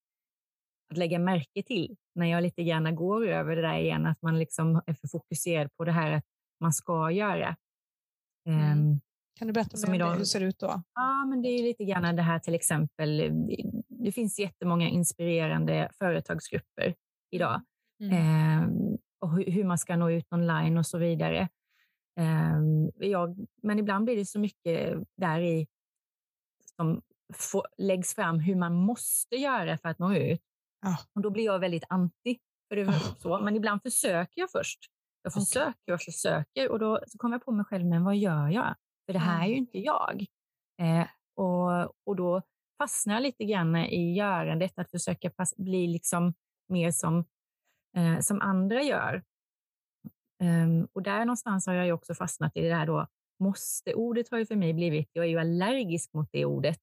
[0.90, 4.38] att lägga märke till när jag lite grann går över det där igen, att man
[4.38, 6.24] liksom är för fokuserad på det här att
[6.60, 7.56] man ska göra.
[8.48, 9.00] Mm.
[9.36, 10.82] Eh, kan du berätta mer idag, hur det ser ut då?
[10.94, 13.32] Ja, men det är lite grann det här till exempel.
[13.88, 16.94] Det finns jättemånga inspirerande företagsgrupper
[17.30, 17.62] idag.
[18.00, 18.12] Mm.
[18.12, 18.68] Eh,
[19.20, 21.48] och hur man ska nå ut online och så vidare.
[22.16, 25.66] Ehm, jag, men ibland blir det så mycket där i
[26.76, 27.02] som
[27.34, 30.40] får, läggs fram hur man måste göra för att nå ut.
[30.82, 30.96] Ja.
[31.14, 32.38] Och då blir jag väldigt anti.
[32.68, 33.40] För det så.
[33.40, 34.80] Men ibland försöker jag först.
[35.22, 38.48] Jag försöker och försöker och då så kommer jag på mig själv, men vad gör
[38.48, 38.74] jag?
[39.06, 39.58] För det här är ju mm.
[39.58, 40.26] inte jag.
[40.80, 42.42] Eh, och, och då
[42.78, 46.34] fastnar jag lite grann i görandet, att försöka bli liksom
[46.68, 47.24] mer som
[47.96, 49.22] eh, som andra gör.
[50.42, 53.06] Um, och där någonstans har jag ju också fastnat i det där då,
[53.38, 56.80] måste-ordet har ju för mig blivit, jag är ju allergisk mot det ordet.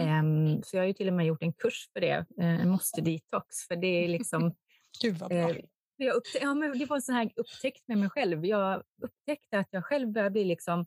[0.00, 2.66] Um, så jag har ju till och med gjort en kurs för det, en uh,
[2.66, 4.54] måste-detox, för det är liksom...
[5.02, 5.50] Gud vad bra.
[5.50, 5.56] Uh,
[5.96, 8.46] jag upptä- ja, men det var en sån här upptäckt med mig själv.
[8.46, 10.86] Jag upptäckte att jag själv börjar bli liksom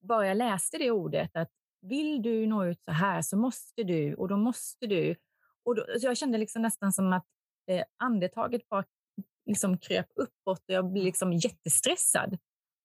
[0.00, 4.14] bara jag läste det ordet, att vill du nå ut så här så måste du
[4.14, 5.16] och då måste du.
[5.64, 7.26] Och då, jag kände liksom nästan som att
[7.66, 8.84] eh, andetaget bara
[9.46, 12.38] liksom kröp uppåt och jag blev liksom jättestressad.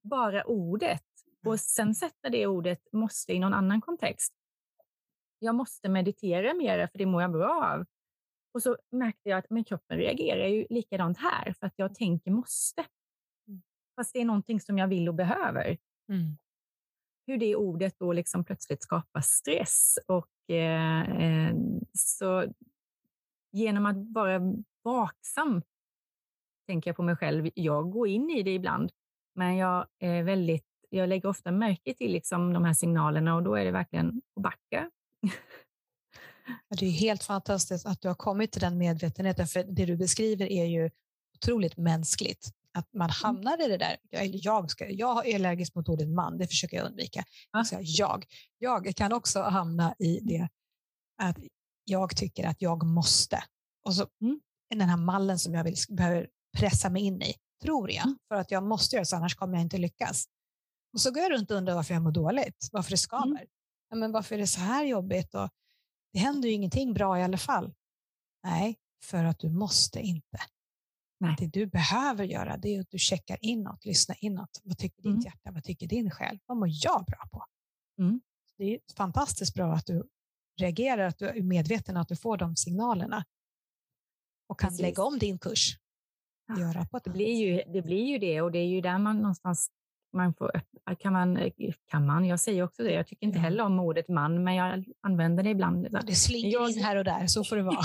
[0.03, 1.03] Bara ordet.
[1.45, 4.33] Och sen sätta det ordet måste i någon annan kontext.
[5.39, 7.85] Jag måste meditera mer för det mår jag bra av.
[8.53, 12.31] Och så märkte jag att men kroppen reagerar ju likadant här för att jag tänker
[12.31, 12.85] måste.
[13.47, 13.61] Mm.
[13.95, 15.77] Fast det är någonting som jag vill och behöver.
[16.09, 16.37] Mm.
[17.27, 19.99] Hur det ordet då liksom plötsligt skapar stress.
[20.07, 21.55] Och, eh, eh,
[21.93, 22.45] så
[23.51, 24.39] genom att vara
[24.83, 25.61] vaksam,
[26.67, 27.49] tänker jag på mig själv.
[27.55, 28.91] Jag går in i det ibland,
[29.35, 33.55] men jag, är väldigt, jag lägger ofta märke till liksom de här signalerna och då
[33.55, 34.91] är det verkligen att backa.
[36.79, 40.51] Det är helt fantastiskt att du har kommit till den medvetenheten, för det du beskriver
[40.51, 40.89] är ju
[41.35, 42.54] otroligt mänskligt.
[42.75, 43.15] Att man mm.
[43.23, 43.97] hamnar i det där,
[44.33, 47.23] jag, ska, jag är allergisk mot ordet man, det försöker jag undvika.
[47.65, 48.25] Så jag,
[48.57, 50.47] jag kan också hamna i det
[51.17, 51.37] att
[51.83, 53.43] jag tycker att jag måste.
[53.85, 54.39] Och så mm.
[54.69, 57.33] den här mallen som jag vill, behöver pressa mig in i,
[57.63, 58.17] tror jag, mm.
[58.27, 60.25] för att jag måste göra så, annars kommer jag inte lyckas.
[60.93, 63.25] Och så går jag runt och undrar varför jag mår dåligt, varför det skaver.
[63.25, 63.47] Mm.
[63.89, 65.35] Ja, men varför är det så här jobbigt?
[65.35, 65.49] Och
[66.13, 67.73] det händer ju ingenting bra i alla fall.
[68.43, 70.37] Nej, för att du måste inte.
[71.17, 71.35] Nej.
[71.39, 74.61] Det du behöver göra det är att du checkar inåt, lyssnar inåt.
[74.63, 75.21] Vad tycker ditt mm.
[75.21, 75.51] hjärta?
[75.51, 76.39] Vad tycker din själ?
[76.45, 77.45] Vad mår jag bra på?
[77.99, 78.21] Mm.
[78.57, 80.09] Det är fantastiskt bra att du
[80.59, 83.25] reagerar, att du är medveten att du får de signalerna
[84.47, 84.81] och kan Precis.
[84.81, 85.77] lägga om din kurs.
[86.59, 89.17] Göra på det, blir ju, det blir ju det och det är ju där man
[89.17, 89.71] någonstans
[90.13, 90.61] man får,
[90.99, 91.51] kan, man,
[91.85, 94.85] kan man, jag säger också det, jag tycker inte heller om ordet man, men jag
[95.01, 95.87] använder det ibland.
[96.07, 97.81] Det slinker jag, in här och där, så får det vara.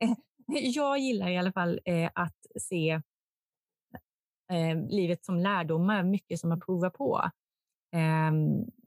[0.62, 3.00] jag gillar i alla fall eh, att se
[4.52, 7.30] eh, livet som lärdomar, mycket som att prova på.
[7.94, 8.32] Eh,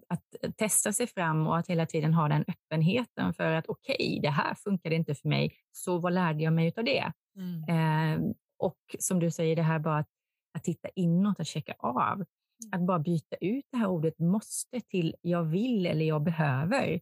[0.09, 4.19] att testa sig fram och att hela tiden ha den öppenheten för att okej, okay,
[4.19, 7.11] det här funkade inte för mig, så vad lärde jag mig av det?
[7.35, 7.63] Mm.
[7.69, 10.09] Ehm, och som du säger, det här bara att,
[10.53, 12.13] att titta inåt, att checka av.
[12.13, 12.25] Mm.
[12.71, 16.99] Att bara byta ut det här ordet måste till jag vill eller jag behöver.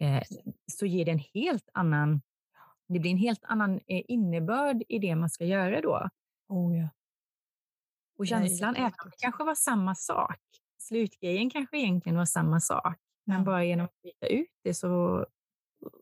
[0.00, 0.22] Eh,
[0.72, 2.20] så ger det en helt annan
[2.94, 6.08] det blir en helt annan eh, innebörd i det man ska göra då.
[6.48, 6.88] Oh, ja.
[8.18, 10.40] Och känslan, även om det kanske var samma sak,
[10.78, 13.44] slutgrejen kanske egentligen var samma sak, men ja.
[13.44, 15.26] bara genom att byta ut det så,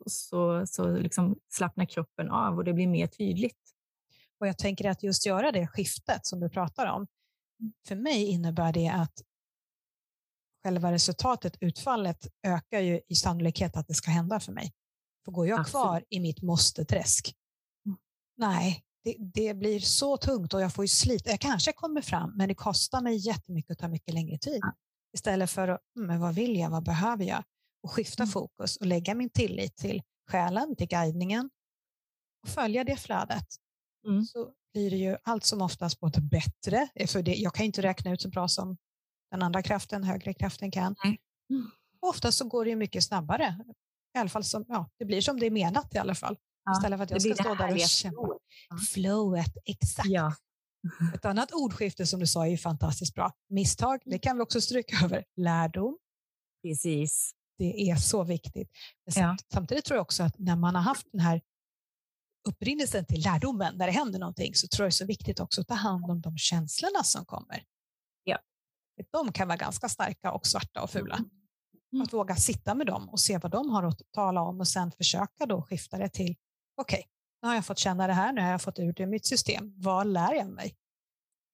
[0.07, 3.61] så, så liksom slappnar kroppen av och det blir mer tydligt.
[4.41, 7.07] Och jag tänker att just göra det skiftet som du pratar om,
[7.89, 9.23] för mig innebär det att
[10.65, 14.73] själva resultatet, utfallet, ökar ju i sannolikhet att det ska hända för mig.
[15.25, 15.73] För går jag Absolut.
[15.83, 17.35] kvar i mitt måste-träsk,
[17.87, 17.99] mm.
[18.37, 21.31] nej, det, det, blir så tungt och jag får ju slita.
[21.31, 24.59] Jag kanske kommer fram, men det kostar mig jättemycket och tar mycket längre tid.
[24.63, 24.73] Ja.
[25.15, 27.45] Istället för att, mm, men vad vill jag, vad behöver jag?
[27.83, 28.33] Och skifta mm.
[28.33, 31.51] fokus och lägga min tillit till själen, till guidningen
[32.43, 33.47] och följa det flödet.
[34.07, 34.25] Mm.
[34.25, 38.13] Så blir det ju allt som oftast både bättre, för det, jag kan inte räkna
[38.13, 38.77] ut så bra som
[39.31, 40.95] den andra kraften, högre kraften kan.
[41.05, 41.71] Mm.
[42.01, 43.65] Oftast så går det ju mycket snabbare
[44.15, 46.37] i alla fall som, ja, det blir som det är menat i alla fall.
[46.65, 48.39] Ja, Istället för att jag ska stå där och kämpa.
[48.93, 50.09] Flowet, exakt.
[50.09, 50.35] Ja.
[51.15, 53.33] Ett annat ordskifte som du sa är fantastiskt bra.
[53.49, 55.25] Misstag, det kan vi också stryka över.
[55.37, 55.99] Lärdom.
[56.63, 57.33] Precis.
[57.59, 58.71] Det är så viktigt.
[59.15, 59.37] Ja.
[59.53, 61.41] Samtidigt tror jag också att när man har haft den här
[62.49, 65.61] upprinnelsen till lärdomen, när det händer någonting, så tror jag det är så viktigt också
[65.61, 67.65] att ta hand om de känslorna som kommer.
[68.25, 68.39] Ja.
[69.11, 71.15] De kan vara ganska starka och svarta och fula.
[71.15, 71.31] Mm.
[71.93, 72.03] Mm.
[72.03, 74.93] Att våga sitta med dem och se vad de har att tala om och sen
[74.93, 76.37] försöka då skifta det till
[76.77, 77.05] okej, okay,
[77.43, 79.27] nu har jag fått känna det här, nu har jag fått ut det ur mitt
[79.27, 79.75] system.
[79.77, 80.77] Vad lär jag mig?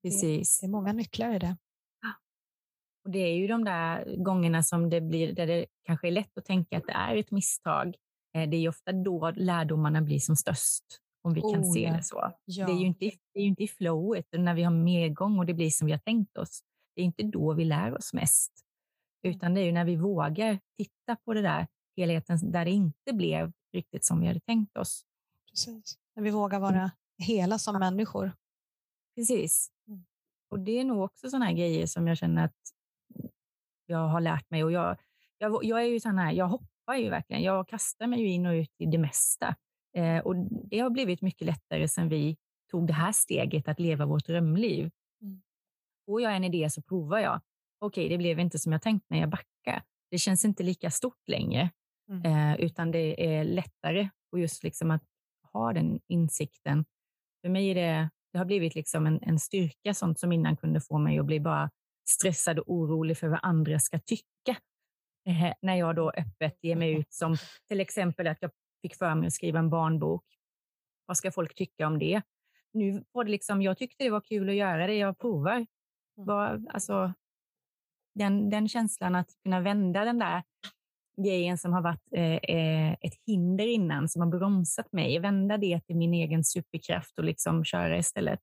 [0.03, 0.61] Precis.
[0.61, 1.57] Det, är många nycklar i det.
[3.05, 6.38] Och Det är ju de där gångerna som det blir, där det kanske är lätt
[6.38, 7.96] att tänka att det är ett misstag.
[8.35, 10.85] Eh, det är ofta då lärdomarna blir som störst,
[11.22, 12.33] om vi kan oh, se det så.
[12.44, 12.66] Ja.
[12.66, 15.55] Det, är ju inte, det är inte i flowet, när vi har medgång och det
[15.55, 16.61] blir som vi har tänkt oss.
[16.94, 18.53] Det är inte då vi lär oss mest.
[19.22, 23.12] Utan det är ju när vi vågar titta på det där helheten där det inte
[23.12, 25.04] blev riktigt som vi hade tänkt oss.
[25.50, 25.98] Precis.
[26.14, 26.90] När vi vågar vara mm.
[27.18, 28.33] hela som människor.
[29.14, 29.70] Precis.
[29.88, 30.04] Mm.
[30.50, 32.57] Och det är nog också sådana här grejer som jag känner att
[33.87, 34.64] jag har lärt mig.
[34.64, 34.96] Och jag,
[35.38, 37.42] jag, jag är ju sån här, jag hoppar ju verkligen.
[37.42, 39.57] Jag kastar mig ju in och ut i det mesta.
[39.96, 40.37] Eh, och
[40.70, 42.37] det har blivit mycket lättare sedan vi
[42.70, 44.90] tog det här steget att leva vårt drömliv.
[45.22, 45.42] Mm.
[46.07, 47.40] Får jag en idé så provar jag
[47.81, 49.83] okej, okay, det blev inte som jag tänkt när jag backade.
[50.11, 51.71] Det känns inte lika stort längre,
[52.11, 52.25] mm.
[52.25, 55.03] eh, utan det är lättare och just liksom att
[55.53, 56.85] ha den insikten.
[57.43, 60.81] För mig är det, det har blivit liksom en, en styrka, sånt som innan kunde
[60.81, 61.71] få mig att bli bara
[62.09, 64.57] stressad och orolig för vad andra ska tycka.
[65.27, 67.37] Eh, när jag då öppet ger mig ut som
[67.69, 68.51] till exempel att jag
[68.83, 70.25] fick för mig att skriva en barnbok.
[71.07, 72.23] Vad ska folk tycka om det?
[72.73, 75.55] Nu var det liksom, jag tyckte det var kul att göra det, jag provar.
[75.55, 75.67] Mm.
[76.14, 77.12] Var, alltså,
[78.18, 80.42] den, den känslan att kunna vända den där
[81.22, 85.81] grejen som har varit eh, eh, ett hinder innan, som har bromsat mig, vända det
[85.81, 88.40] till min egen superkraft och liksom köra istället.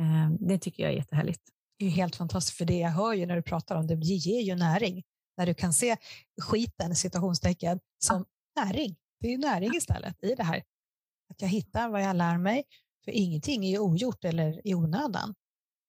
[0.00, 1.42] Eh, det tycker jag är jättehärligt.
[1.78, 4.04] Det är helt fantastiskt, för det jag hör ju när du pratar om det, det
[4.04, 5.02] ger ju näring.
[5.36, 5.96] När du kan se
[6.42, 8.64] skiten, citationstecken, som ja.
[8.64, 8.96] näring.
[9.20, 10.62] Det är ju näring istället i det här.
[11.30, 12.64] Att jag hittar vad jag lär mig,
[13.04, 15.34] för ingenting är ogjort eller i onödan.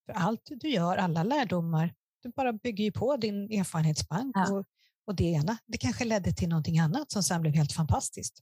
[0.05, 4.53] För allt du gör, alla lärdomar, du bara bygger ju på din erfarenhetsbank ja.
[4.53, 4.65] och,
[5.05, 8.39] och det ena, det kanske ledde till någonting annat som sen blev helt fantastiskt.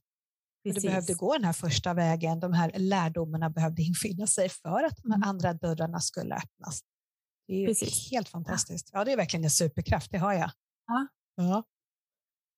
[0.62, 4.96] Du behövde gå den här första vägen, de här lärdomarna behövde infinna sig för att
[4.96, 5.28] de här mm.
[5.28, 6.80] andra dörrarna skulle öppnas.
[7.46, 8.10] Det är Precis.
[8.10, 8.90] helt fantastiskt.
[8.92, 10.50] Ja, det är verkligen en superkraft, det har jag.
[10.86, 11.06] Ja.
[11.34, 11.64] ja.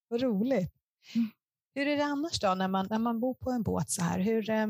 [0.09, 0.73] Vad roligt.
[1.15, 1.31] Mm.
[1.75, 4.19] Hur är det annars då när man, när man bor på en båt så här?
[4.19, 4.67] Hur, eh...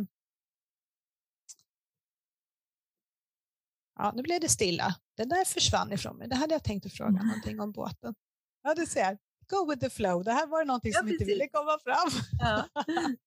[3.95, 4.95] Ja, nu blev det stilla.
[5.17, 6.29] Det där försvann ifrån mig.
[6.29, 7.27] Det hade jag tänkt att fråga mm.
[7.27, 8.15] någonting om båten.
[8.63, 9.19] Ja, du ser.
[9.51, 10.25] Go with the flow.
[10.25, 12.11] Det här var någonting som ja, inte ville komma fram.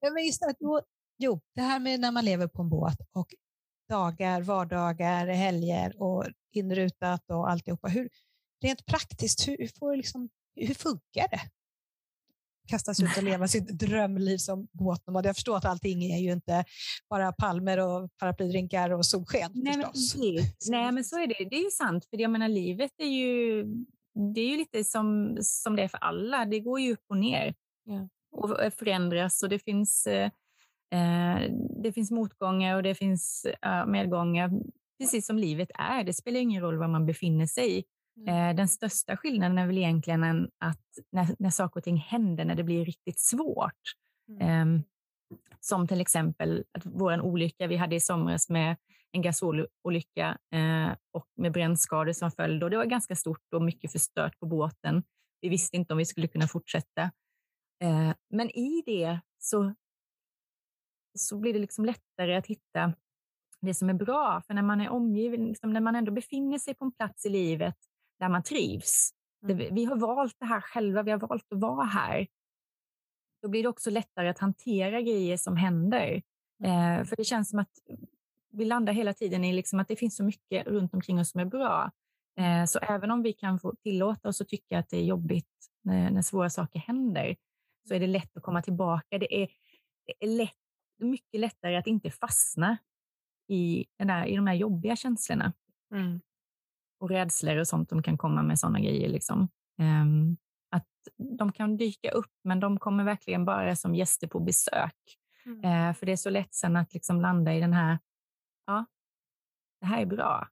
[0.00, 0.10] Ja.
[0.14, 0.56] men just att,
[1.18, 3.34] jo, det här med när man lever på en båt och
[3.88, 7.88] dagar, vardagar, helger och inrutat och alltihopa.
[7.88, 8.08] Hur,
[8.62, 11.40] rent praktiskt, hur, får liksom, hur funkar det?
[12.70, 15.26] Kastas ut och leva sitt drömliv som båtnomad.
[15.26, 16.64] Jag förstår att allting är ju inte
[17.10, 19.50] bara palmer och paraplydrinkar och solsken.
[19.54, 19.86] Nej, men,
[20.70, 21.48] Nej, men så är det.
[21.50, 23.64] Det är ju sant, för jag menar, livet är ju,
[24.34, 26.44] det är ju lite som, som det är för alla.
[26.44, 27.54] Det går ju upp och ner
[27.84, 28.08] ja.
[28.32, 30.30] och förändras och det finns, eh,
[30.92, 31.50] eh
[31.82, 34.50] det finns motgångar och det finns eh, medgångar,
[34.98, 36.04] precis som livet är.
[36.04, 37.84] Det spelar ingen roll var man befinner sig.
[38.16, 38.50] Mm.
[38.50, 42.54] Eh, den största skillnaden är väl egentligen att när, när saker och ting händer, när
[42.54, 43.82] det blir riktigt svårt.
[44.28, 44.74] Mm.
[44.76, 44.82] Eh,
[45.60, 48.76] som till exempel att vår olycka vi hade i somras med
[49.12, 52.62] en gasololycka eh, och med brännskador som följd.
[52.62, 55.02] Och det var ganska stort och mycket förstört på båten.
[55.40, 57.02] Vi visste inte om vi skulle kunna fortsätta.
[57.82, 59.74] Eh, men i det så,
[61.18, 62.94] så blir det liksom lättare att hitta
[63.60, 64.42] det som är bra.
[64.46, 67.28] För när man är omgiven, liksom när man ändå befinner sig på en plats i
[67.28, 67.76] livet
[68.20, 69.10] där man trivs.
[69.48, 69.74] Mm.
[69.74, 72.26] Vi har valt det här själva, vi har valt att vara här.
[73.42, 76.22] Då blir det också lättare att hantera grejer som händer.
[76.64, 77.00] Mm.
[77.00, 77.70] Eh, för det känns som att
[78.52, 81.40] vi landar hela tiden i liksom att det finns så mycket runt omkring oss som
[81.40, 81.90] är bra.
[82.38, 85.70] Eh, så även om vi kan få tillåta oss att tycka att det är jobbigt
[85.82, 87.36] när, när svåra saker händer,
[87.88, 89.18] så är det lätt att komma tillbaka.
[89.18, 89.48] Det är,
[90.06, 90.56] det är lätt,
[90.98, 92.78] mycket lättare att inte fastna
[93.48, 95.52] i, den där, i de här jobbiga känslorna.
[95.94, 96.20] Mm
[97.00, 99.08] och rädslor och sånt de kan komma med sådana grejer.
[99.08, 99.48] Liksom.
[99.78, 100.36] Um,
[100.70, 100.86] att
[101.38, 104.96] de kan dyka upp, men de kommer verkligen bara som gäster på besök.
[105.46, 105.88] Mm.
[105.88, 107.98] Uh, för det är så lätt sen att liksom landa i den här,
[108.66, 108.86] ja,
[109.80, 110.48] det här är bra.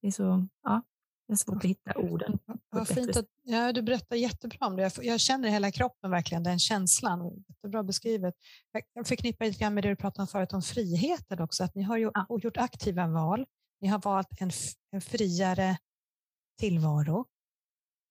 [0.00, 0.82] Det är så, ja,
[1.28, 2.38] det är svårt att hitta orden.
[2.70, 4.82] Vad fint att, ja, du berättar jättebra om det.
[4.82, 7.44] Jag, jag känner i hela kroppen verkligen den känslan.
[7.48, 8.34] Jättebra beskrivet.
[8.92, 11.82] Jag förknippar lite grann med det du pratade om förut om friheten också, att ni
[11.82, 12.38] har ju ja.
[12.42, 13.46] gjort aktiva val.
[13.82, 14.50] Ni har valt en,
[14.90, 15.78] en friare
[16.58, 17.26] tillvaro.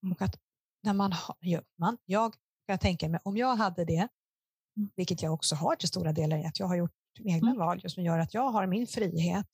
[0.04, 0.14] Mm.
[0.14, 0.40] Och att
[0.84, 2.36] när man har, man, jag
[2.68, 4.08] kan tänka mig, om jag hade det,
[4.78, 4.90] mm.
[4.96, 7.60] vilket jag också har till stora delar, att jag har gjort egna mm.
[7.60, 9.48] val som gör att jag har min frihet,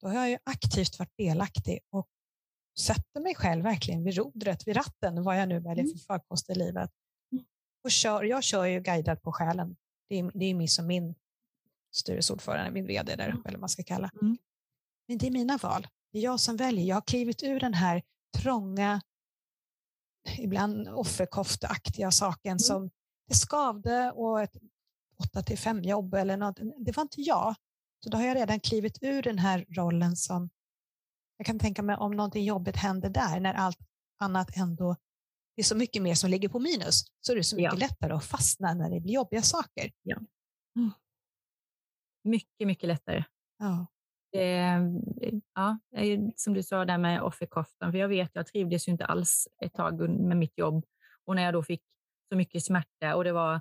[0.00, 2.08] då har jag ju aktivt varit delaktig och
[2.78, 6.54] sätter mig själv verkligen vid rodret, vid ratten, vad jag nu väljer för farkost i
[6.54, 6.90] livet.
[7.84, 9.76] Och kör, jag kör ju guidad på själen.
[10.08, 11.14] Det är, det är min, som min
[11.92, 14.10] styrelseordförande, min vd där eller vad man ska kalla.
[14.22, 14.38] Mm.
[15.08, 15.86] Men det är mina val.
[16.12, 16.84] Det är jag som väljer.
[16.84, 18.02] Jag har klivit ur den här
[18.38, 19.00] trånga,
[20.38, 22.58] ibland offerkofteaktiga saken mm.
[22.58, 22.90] som
[23.28, 24.56] det skavde och ett
[25.18, 26.58] 8 till 5 jobb eller något.
[26.78, 27.54] Det var inte jag.
[28.04, 30.50] Så då har jag redan klivit ur den här rollen som
[31.36, 33.78] jag kan tänka mig om någonting jobbigt händer där när allt
[34.18, 34.96] annat ändå
[35.56, 37.78] det är så mycket mer som ligger på minus så är det så mycket ja.
[37.78, 39.92] lättare att fastna när det blir jobbiga saker.
[40.02, 40.16] Ja.
[40.76, 40.90] Mm.
[42.24, 43.24] Mycket, mycket lättare.
[43.58, 43.86] Ja.
[44.34, 44.80] Eh,
[45.54, 45.78] ja,
[46.36, 49.74] som du sa där med offerkoftan, för jag vet, jag trivdes ju inte alls ett
[49.74, 50.84] tag med mitt jobb
[51.24, 51.82] och när jag då fick
[52.32, 53.60] så mycket smärta och det var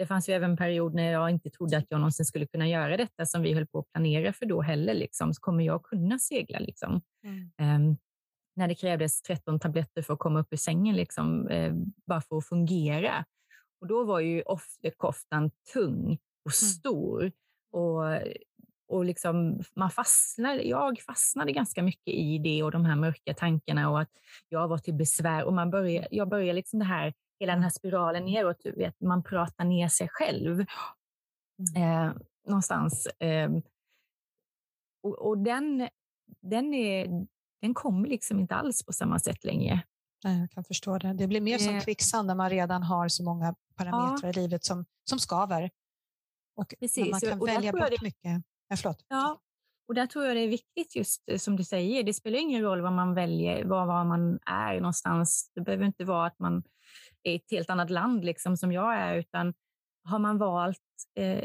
[0.00, 2.68] det fanns ju även en period när jag inte trodde att jag någonsin skulle kunna
[2.68, 4.94] göra detta som vi höll på att planera för då heller.
[4.94, 5.34] Liksom.
[5.34, 6.58] Så kommer jag kunna segla?
[6.58, 7.02] Liksom.
[7.24, 7.86] Mm.
[7.88, 7.96] Um,
[8.56, 11.74] när det krävdes 13 tabletter för att komma upp ur sängen, liksom, uh,
[12.06, 13.24] bara för att fungera.
[13.80, 16.70] Och då var ju offerkoftan tung och mm.
[16.78, 17.20] stor.
[17.22, 17.32] Mm.
[17.72, 18.04] Och
[18.90, 23.90] och liksom man fastnade, jag fastnade ganska mycket i det och de här mörka tankarna
[23.90, 24.10] och att
[24.48, 25.44] jag var till besvär.
[25.44, 29.00] Och man började, jag började liksom det här, hela den här spiralen neråt, du vet,
[29.00, 30.64] man pratar ner sig själv.
[31.76, 32.06] Mm.
[32.06, 32.12] Eh,
[32.48, 33.06] någonstans.
[33.06, 33.50] Eh,
[35.02, 35.88] och, och den,
[36.42, 37.26] den, är,
[37.60, 39.82] den kommer liksom inte alls på samma sätt längre.
[40.24, 41.12] Nej, jag kan förstå det.
[41.12, 41.80] Det blir mer som eh.
[41.84, 44.30] kvicksand när man redan har så många parametrar ja.
[44.30, 45.70] i livet som, som skaver.
[46.56, 47.10] Och Precis.
[47.10, 48.42] man kan och välja bort mycket.
[48.70, 49.04] Ja, förlåt.
[49.08, 49.40] Ja,
[49.88, 52.02] och där tror jag det är viktigt just eh, som du säger.
[52.02, 55.50] Det spelar ingen roll vad man väljer, var, var man är någonstans.
[55.54, 56.62] Det behöver inte vara att man
[57.22, 59.54] är i ett helt annat land liksom, som jag är, utan
[60.04, 60.78] har man valt
[61.18, 61.44] eh,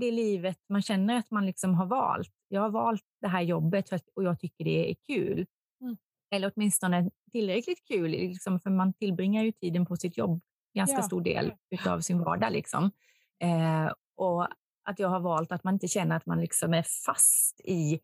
[0.00, 2.32] det livet man känner att man liksom har valt.
[2.48, 5.46] Jag har valt det här jobbet och jag tycker det är kul.
[5.80, 5.96] Mm.
[6.34, 10.40] Eller åtminstone tillräckligt kul, liksom, för man tillbringar ju tiden på sitt jobb
[10.74, 11.02] ganska ja.
[11.02, 11.52] stor del
[11.86, 12.52] av sin vardag.
[12.52, 12.90] Liksom.
[13.42, 14.48] Eh, och
[14.84, 18.00] att jag har valt att man inte känner att man liksom är fast i,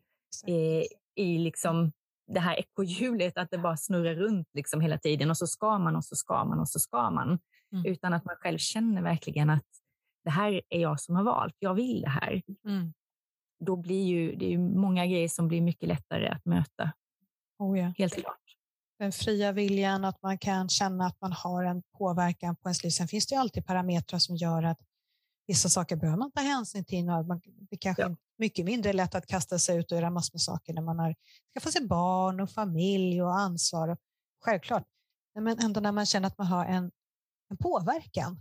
[0.47, 0.83] i,
[1.15, 1.91] i liksom
[2.27, 5.95] det här ekorrhjulet, att det bara snurrar runt liksom hela tiden och så ska man
[5.95, 7.39] och så ska man och så ska man.
[7.71, 7.85] Mm.
[7.85, 9.65] Utan att man själv känner verkligen att
[10.23, 12.41] det här är jag som har valt, jag vill det här.
[12.65, 12.93] Mm.
[13.59, 16.91] Då blir ju, det är ju många grejer som blir mycket lättare att möta.
[17.59, 17.93] Oh ja.
[17.97, 18.41] Helt klart.
[18.99, 22.89] Den fria viljan, att man kan känna att man har en påverkan på ens liv.
[22.89, 24.79] Sen finns det ju alltid parametrar som gör att
[25.47, 27.05] vissa saker behöver man ta hänsyn till.
[27.05, 28.09] Man, det kanske ja.
[28.09, 30.99] är mycket mindre lätt att kasta sig ut och göra massor med saker när man
[30.99, 31.15] har
[31.53, 33.97] skaffat sig barn och familj och ansvar.
[34.45, 34.83] Självklart.
[35.35, 36.91] Men ändå när man känner att man har en,
[37.49, 38.35] en påverkan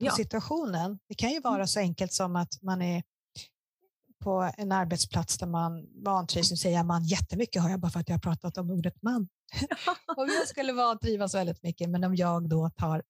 [0.00, 0.12] på ja.
[0.12, 0.98] situationen.
[1.08, 1.66] Det kan ju vara mm.
[1.66, 3.02] så enkelt som att man är
[4.24, 6.50] på en arbetsplats där man vantrivs.
[6.50, 9.28] Nu säger man jättemycket, har jag bara för att jag har pratat om ordet man.
[10.16, 13.02] om jag skulle vantrivas väldigt mycket, men om jag då tar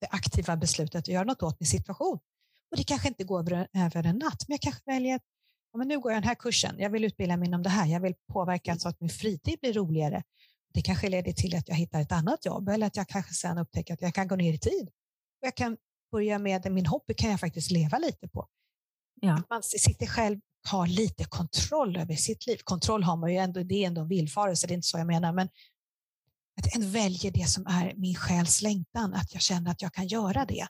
[0.00, 2.18] det aktiva beslutet att göra något åt min situation
[2.72, 5.22] och det kanske inte går över, en natt, men jag kanske väljer att
[5.72, 7.86] ja, men nu går jag den här kursen, jag vill utbilda mig inom det här,
[7.86, 10.22] jag vill påverka så att min fritid blir roligare.
[10.74, 13.58] Det kanske leder till att jag hittar ett annat jobb eller att jag kanske sen
[13.58, 14.88] upptäcker att jag kan gå ner i tid.
[15.40, 15.76] Och jag kan
[16.12, 18.48] börja med min hobby kan jag faktiskt leva lite på.
[19.20, 19.34] Ja.
[19.34, 22.56] Att man sitter själv har lite kontroll över sitt liv.
[22.64, 25.06] Kontroll har man ju ändå, det är ändå en villfarelse, det är inte så jag
[25.06, 25.48] menar, men
[26.60, 30.06] att ändå väljer det som är min själs längtan, att jag känner att jag kan
[30.06, 30.66] göra det.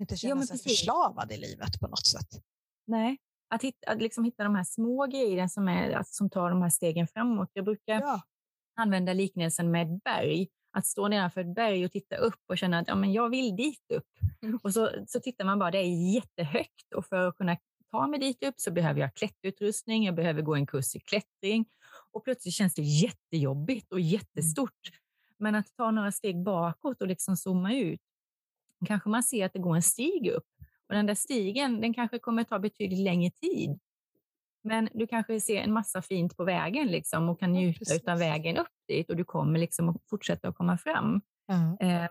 [0.00, 2.42] Inte känna ja, sig förslavad i livet på något sätt.
[2.86, 6.50] Nej, att hitta, att liksom hitta de här små grejerna som, är, alltså, som tar
[6.50, 7.50] de här stegen framåt.
[7.52, 8.22] Jag brukar ja.
[8.76, 10.48] använda liknelsen med ett berg.
[10.72, 13.56] Att stå nedanför ett berg och titta upp och känna att ja, men jag vill
[13.56, 14.08] dit upp.
[14.42, 14.58] Mm.
[14.62, 17.56] Och så, så tittar man bara, det är jättehögt och för att kunna
[17.90, 21.66] ta mig dit upp så behöver jag klätterutrustning, jag behöver gå en kurs i klättring
[22.12, 24.88] och plötsligt känns det jättejobbigt och jättestort.
[24.88, 24.98] Mm.
[25.38, 28.00] Men att ta några steg bakåt och liksom zooma ut
[28.86, 30.46] kanske man ser att det går en stig upp
[30.88, 33.78] och den där stigen den kanske kommer ta betydligt längre tid.
[34.62, 38.18] Men du kanske ser en massa fint på vägen liksom, och kan njuta ja, av
[38.18, 41.20] vägen upp dit och du kommer liksom att fortsätta att komma fram.
[41.48, 42.04] Mm.
[42.04, 42.10] Eh,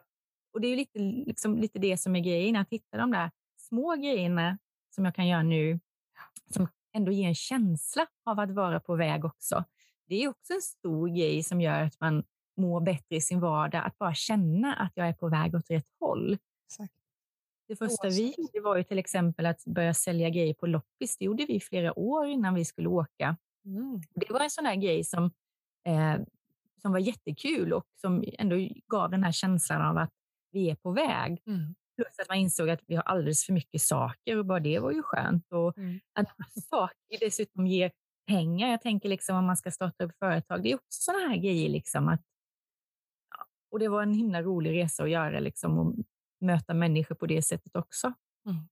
[0.53, 3.95] och Det är lite, liksom, lite det som är grejen, att hitta de där små
[3.95, 4.57] grejerna
[4.95, 5.79] som jag kan göra nu,
[6.53, 9.63] som ändå ger en känsla av att vara på väg också.
[10.07, 12.23] Det är också en stor grej som gör att man
[12.57, 15.89] mår bättre i sin vardag, att bara känna att jag är på väg åt rätt
[15.99, 16.37] håll.
[16.67, 16.93] Exakt.
[17.67, 21.17] Det första vi gjorde var ju till exempel att börja sälja grejer på loppis.
[21.17, 23.37] Det gjorde vi flera år innan vi skulle åka.
[23.65, 24.01] Mm.
[24.15, 25.31] Det var en sån här grej som,
[25.85, 26.15] eh,
[26.81, 28.55] som var jättekul och som ändå
[28.87, 30.11] gav den här känslan av att
[30.51, 31.41] vi är på väg.
[31.47, 31.75] Mm.
[31.95, 34.91] Plus att man insåg att vi har alldeles för mycket saker och bara det var
[34.91, 35.51] ju skönt.
[35.51, 35.99] Och mm.
[36.13, 36.27] Att
[36.69, 37.91] saker dessutom ger
[38.27, 38.69] pengar.
[38.69, 41.69] Jag tänker liksom om man ska starta upp företag, det är också sådana här grejer.
[41.69, 42.21] Liksom att,
[43.71, 45.95] och det var en himla rolig resa att göra liksom, och
[46.41, 48.13] möta människor på det sättet också.
[48.49, 48.67] Mm.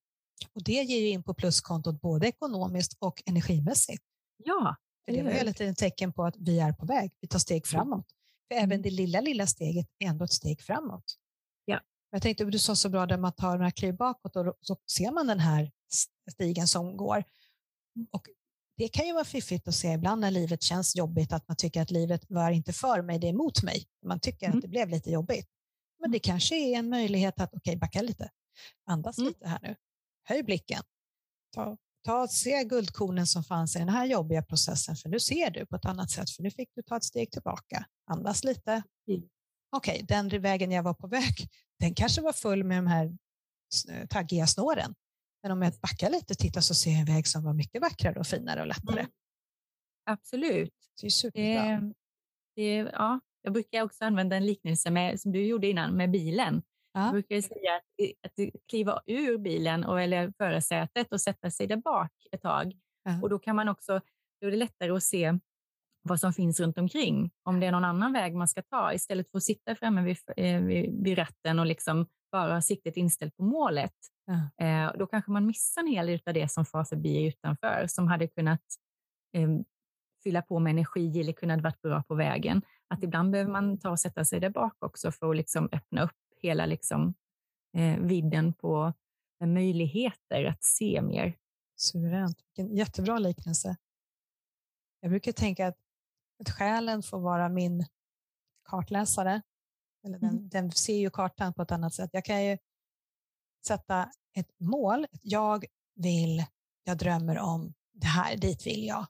[0.54, 4.04] Och Det ger ju in på pluskontot både ekonomiskt och energimässigt.
[4.44, 4.76] Ja.
[5.08, 7.68] Det var hela tiden ett tecken på att vi är på väg, vi tar steg
[7.68, 8.06] framåt.
[8.48, 8.82] För även mm.
[8.82, 11.04] det lilla, lilla steget är ändå ett steg framåt.
[11.66, 11.80] Ja.
[12.12, 15.12] Jag tänkte, du sa så bra där man tar några kliv bakåt och så ser
[15.12, 15.72] man den här
[16.32, 17.24] stigen som går.
[18.12, 18.28] Och
[18.78, 21.82] det kan ju vara fiffigt att se ibland när livet känns jobbigt, att man tycker
[21.82, 23.86] att livet var inte för mig, det är emot mig.
[24.06, 24.58] Man tycker mm.
[24.58, 25.48] att det blev lite jobbigt.
[26.06, 28.30] Men det kanske är en möjlighet att, okej, okay, backa lite.
[28.86, 29.28] Andas mm.
[29.28, 29.76] lite här nu.
[30.24, 30.84] Höj blicken.
[31.54, 35.66] Ta, ta, se guldkornen som fanns i den här jobbiga processen, för nu ser du
[35.66, 37.86] på ett annat sätt, för nu fick du ta ett steg tillbaka.
[38.12, 38.72] Andas lite.
[38.72, 39.30] Mm.
[39.76, 41.50] Okej, okay, den vägen jag var på väg,
[41.80, 43.18] den kanske var full med de här
[44.10, 44.96] taggiga snåren.
[45.44, 47.82] Men om jag backar lite och tittar så ser jag en väg som var mycket
[47.82, 49.00] vackrare och finare och lättare.
[49.00, 49.12] Mm.
[50.06, 50.74] Absolut.
[51.02, 51.64] Det är superbra.
[51.64, 51.94] Det,
[52.56, 56.62] det, ja, jag brukar också använda en liknelse med, som du gjorde innan med bilen.
[56.94, 57.04] Ja.
[57.04, 61.78] Jag brukar säga att, att kliva ur bilen och, eller förarsätet och sätta sig där
[61.78, 62.74] bak ett tag
[63.06, 63.20] Ja.
[63.22, 64.02] Och då kan man också,
[64.42, 65.40] då är det lättare att se
[66.02, 67.32] vad som finns runt omkring.
[67.44, 70.18] Om det är någon annan väg man ska ta istället för att sitta framme vid,
[70.38, 73.94] eh, vid, vid ratten och liksom bara ha siktet inställt på målet.
[74.26, 74.66] Ja.
[74.66, 78.08] Eh, då kanske man missar en hel del av det som far förbi utanför som
[78.08, 78.64] hade kunnat
[79.34, 79.50] eh,
[80.26, 82.62] fylla på med energi eller kunnat vara bra på vägen.
[82.88, 86.04] Att ibland behöver man ta och sätta sig där bak också för att liksom öppna
[86.04, 87.14] upp hela liksom,
[87.78, 88.94] eh, vidden på
[89.46, 91.38] möjligheter att se mer.
[91.76, 92.38] Suveränt.
[92.48, 93.78] Vilken jättebra liknelse.
[95.00, 95.78] Jag brukar tänka att,
[96.42, 97.86] att själen får vara min
[98.70, 99.42] kartläsare.
[100.06, 100.50] Eller den, mm.
[100.50, 102.10] den ser ju kartan på ett annat sätt.
[102.14, 102.58] Jag kan ju
[103.68, 105.08] sätta ett mål.
[105.22, 105.66] Jag
[105.96, 106.46] vill,
[106.84, 109.06] jag drömmer om det här, dit vill jag.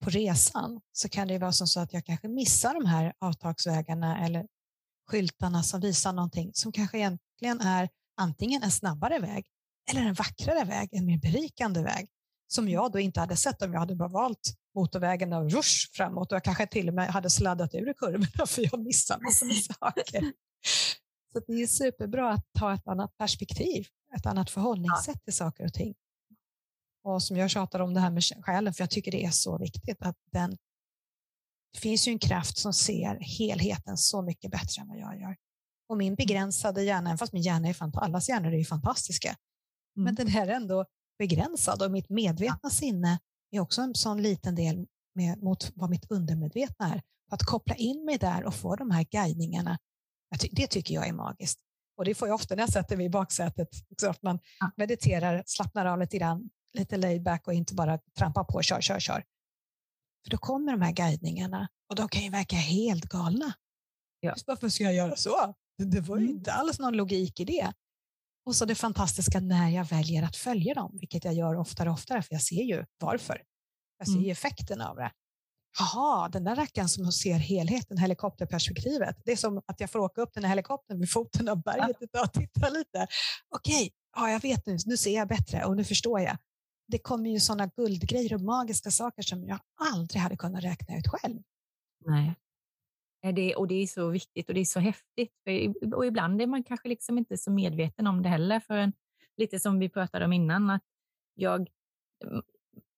[0.00, 4.24] På resan så kan det vara som så att jag kanske missar de här avtagsvägarna
[4.26, 4.46] eller
[5.10, 9.46] skyltarna som visar någonting som kanske egentligen är antingen en snabbare väg
[9.90, 12.08] eller en vackrare väg, en mer berikande väg
[12.48, 12.74] som mm.
[12.74, 16.36] jag då inte hade sett om jag hade bara valt motorvägen och rush framåt och
[16.36, 20.32] jag kanske till och med hade sladdat ur kurvorna för jag missade massor med saker.
[21.32, 23.86] Så det är superbra att ta ett annat perspektiv,
[24.16, 25.94] ett annat förhållningssätt till saker och ting.
[27.08, 29.58] Och som jag tjatar om det här med själen, för jag tycker det är så
[29.58, 30.56] viktigt att den
[31.72, 35.36] det finns ju en kraft som ser helheten så mycket bättre än vad jag gör.
[35.88, 40.04] Och min begränsade hjärna, fast min hjärna är fantastisk, allas hjärnor är ju fantastiska, mm.
[40.04, 40.84] men den här är ändå
[41.18, 43.18] begränsad och mitt medvetna sinne
[43.50, 47.02] är också en sån liten del med, mot vad mitt undermedvetna är.
[47.30, 49.78] Att koppla in mig där och få de här guidningarna,
[50.50, 51.60] det tycker jag är magiskt.
[51.96, 53.68] Och det får jag ofta när jag sätter mig i baksätet,
[54.00, 54.38] så att man
[54.76, 59.00] mediterar, slappnar av lite grann, lite laid back och inte bara trampar på, kör, kör,
[59.00, 59.24] kör.
[60.24, 63.52] För då kommer de här guidningarna och de kan ju verka helt galna.
[64.20, 64.34] Ja.
[64.46, 65.54] Varför ska jag göra så?
[65.78, 66.36] Det, var ju mm.
[66.36, 67.72] inte alls någon logik i det.
[68.46, 71.94] Och så det fantastiska när jag väljer att följa dem, vilket jag gör oftare och
[71.94, 73.42] oftare, för jag ser ju varför.
[73.98, 74.24] Jag ser mm.
[74.24, 75.10] ju effekten av det.
[75.78, 79.16] Jaha, den där rackaren som ser helheten, helikopterperspektivet.
[79.24, 81.96] Det är som att jag får åka upp den här helikoptern vid foten av berget
[82.12, 82.22] ja.
[82.22, 83.06] och titta lite.
[83.56, 86.36] Okej, ja, jag vet nu, nu ser jag bättre och nu förstår jag.
[86.88, 89.58] Det kommer ju sådana guldgrejer och magiska saker som jag
[89.92, 91.42] aldrig hade kunnat räkna ut själv.
[92.04, 92.34] Nej.
[93.34, 95.32] Det, och det är så viktigt och det är så häftigt.
[95.94, 98.60] och ibland är man kanske liksom inte så medveten om det heller.
[98.60, 98.92] För en,
[99.36, 100.82] lite som vi pratade om innan, att
[101.34, 101.68] jag,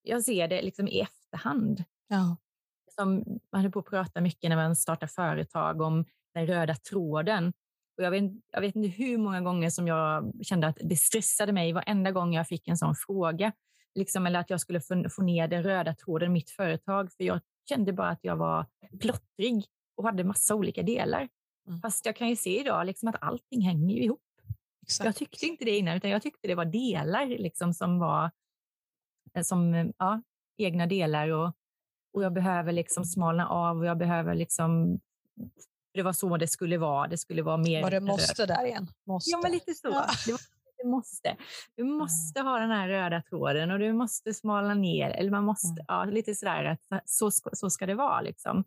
[0.02, 1.84] jag ser det liksom i efterhand.
[2.08, 2.36] Ja.
[2.94, 7.52] Som man höll på att prata mycket när man startar företag om den röda tråden.
[7.96, 11.52] Och jag, vet, jag vet inte hur många gånger som jag kände att det stressade
[11.52, 13.52] mig varenda gång jag fick en sån fråga.
[13.94, 14.80] Liksom, eller att jag skulle
[15.10, 17.12] få, ner den röda tråden i mitt företag.
[17.12, 18.66] För jag kände bara att jag var
[19.00, 19.66] plottrig
[19.96, 21.28] och hade massa olika delar.
[21.68, 21.80] Mm.
[21.80, 24.20] Fast jag kan ju se idag liksom att allting hänger ihop.
[24.82, 25.04] Exakt.
[25.04, 28.30] Jag tyckte inte det innan, utan jag tyckte det var delar liksom som var
[29.34, 30.22] eh, som, ja,
[30.56, 31.52] egna delar och,
[32.12, 35.00] och jag behöver liksom smalna av och jag behöver liksom
[35.92, 37.08] det var så det skulle vara.
[37.08, 37.82] Det skulle vara mer...
[37.82, 38.90] Var det måste där igen?
[39.06, 39.30] Måste.
[39.30, 39.88] Ja, men lite så.
[39.88, 40.06] Ja.
[40.26, 40.40] Det var,
[40.82, 41.36] det måste.
[41.76, 45.10] Du måste ha den här röda tråden och du måste smala ner.
[45.10, 48.20] Eller man måste, ja, lite sådär att så, så ska det vara.
[48.20, 48.58] Liksom.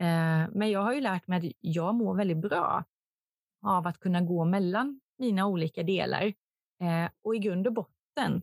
[0.00, 2.84] Eh, men jag har ju lärt mig att jag mår väldigt bra
[3.66, 6.26] av att kunna gå mellan mina olika delar.
[6.80, 8.42] Eh, och i grund och botten,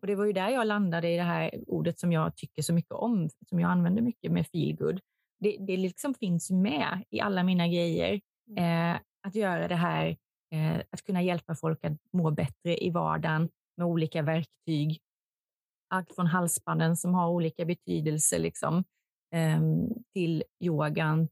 [0.00, 2.72] och det var ju där jag landade i det här ordet som jag tycker så
[2.72, 5.00] mycket om, som jag använder mycket med feelgood.
[5.40, 8.20] Det, det liksom finns med i alla mina grejer.
[8.50, 8.94] Mm.
[8.94, 10.16] Eh, att göra det här,
[10.90, 15.00] att kunna hjälpa folk att må bättre i vardagen med olika verktyg.
[15.88, 18.84] Allt från halsbanden som har olika betydelser, liksom,
[19.32, 21.28] Ehm, till yogan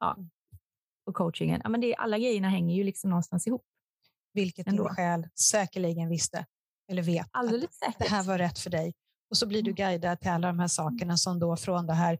[0.00, 0.16] ja,
[1.06, 1.60] och coachingen.
[1.64, 3.64] Ja, men det, alla grejerna hänger ju liksom någonstans ihop.
[4.32, 4.84] Vilket ändå.
[4.84, 6.46] din själ säkerligen visste
[6.90, 7.98] eller vet Alldeles att säkert.
[7.98, 8.92] det här var rätt för dig.
[9.30, 9.74] Och så blir du mm.
[9.74, 12.18] guidad till alla de här sakerna som då från det här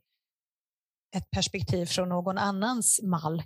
[1.16, 3.42] ett perspektiv från någon annans mall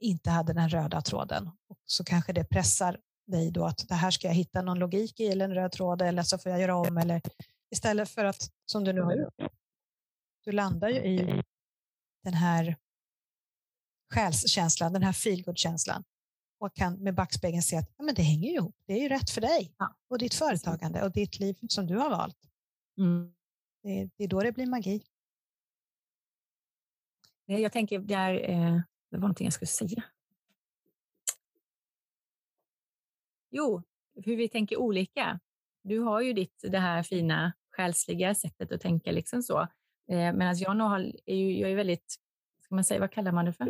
[0.00, 1.50] inte hade den röda tråden.
[1.68, 5.20] Och så kanske det pressar dig då att det här ska jag hitta någon logik
[5.20, 7.22] i eller en röd tråd eller så får jag göra om eller
[7.70, 9.52] istället för att som du nu har gjort
[10.48, 11.42] du landar ju i
[12.24, 12.76] den här
[14.14, 16.04] själskänslan, den här feelgood-känslan
[16.58, 18.76] och kan med backspegeln se att ja, men det hänger ihop.
[18.86, 19.74] Det är ju rätt för dig
[20.08, 22.38] och ditt företagande och ditt liv som du har valt.
[22.98, 23.34] Mm.
[23.82, 25.02] Det, det, är då det blir magi.
[27.44, 28.80] Jag tänker, det, är, eh,
[29.10, 30.02] det var någonting jag skulle säga.
[33.50, 33.82] Jo,
[34.14, 35.40] hur vi tänker olika.
[35.82, 39.60] Du har ju ditt, det här fina själsliga sättet att tänka liksom så.
[40.08, 42.16] Eh, Medan jag nog har, är, ju, jag är väldigt,
[42.62, 43.68] ska man säga, vad kallar man det för?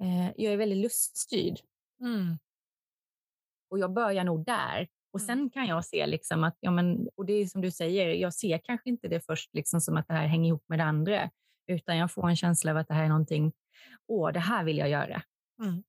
[0.00, 1.60] Eh, jag är väldigt luststyrd.
[2.00, 2.38] Mm.
[3.68, 4.88] Och jag börjar nog där.
[5.12, 5.26] Och mm.
[5.26, 8.34] sen kan jag se liksom att, ja men, och det är som du säger, jag
[8.34, 11.30] ser kanske inte det först liksom som att det här hänger ihop med det andra,
[11.66, 13.52] utan jag får en känsla av att det här är någonting,
[14.06, 15.22] åh, det här vill jag göra.
[15.62, 15.82] Mm.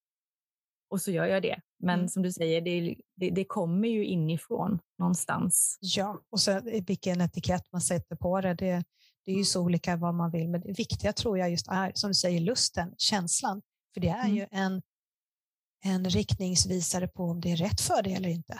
[0.90, 1.62] Och så gör jag det.
[1.80, 2.10] Men mm.
[2.10, 5.78] som du säger, det, det, det, kommer ju inifrån någonstans.
[5.82, 8.84] Ja, och så vilken etikett man sätter på det, det,
[9.26, 10.50] det är ju så olika vad man vill.
[10.50, 13.62] Men det viktiga tror jag just är, som du säger, lusten, känslan.
[13.94, 14.36] För det är mm.
[14.36, 14.82] ju en,
[15.84, 18.60] en riktningsvisare på om det är rätt för dig eller inte.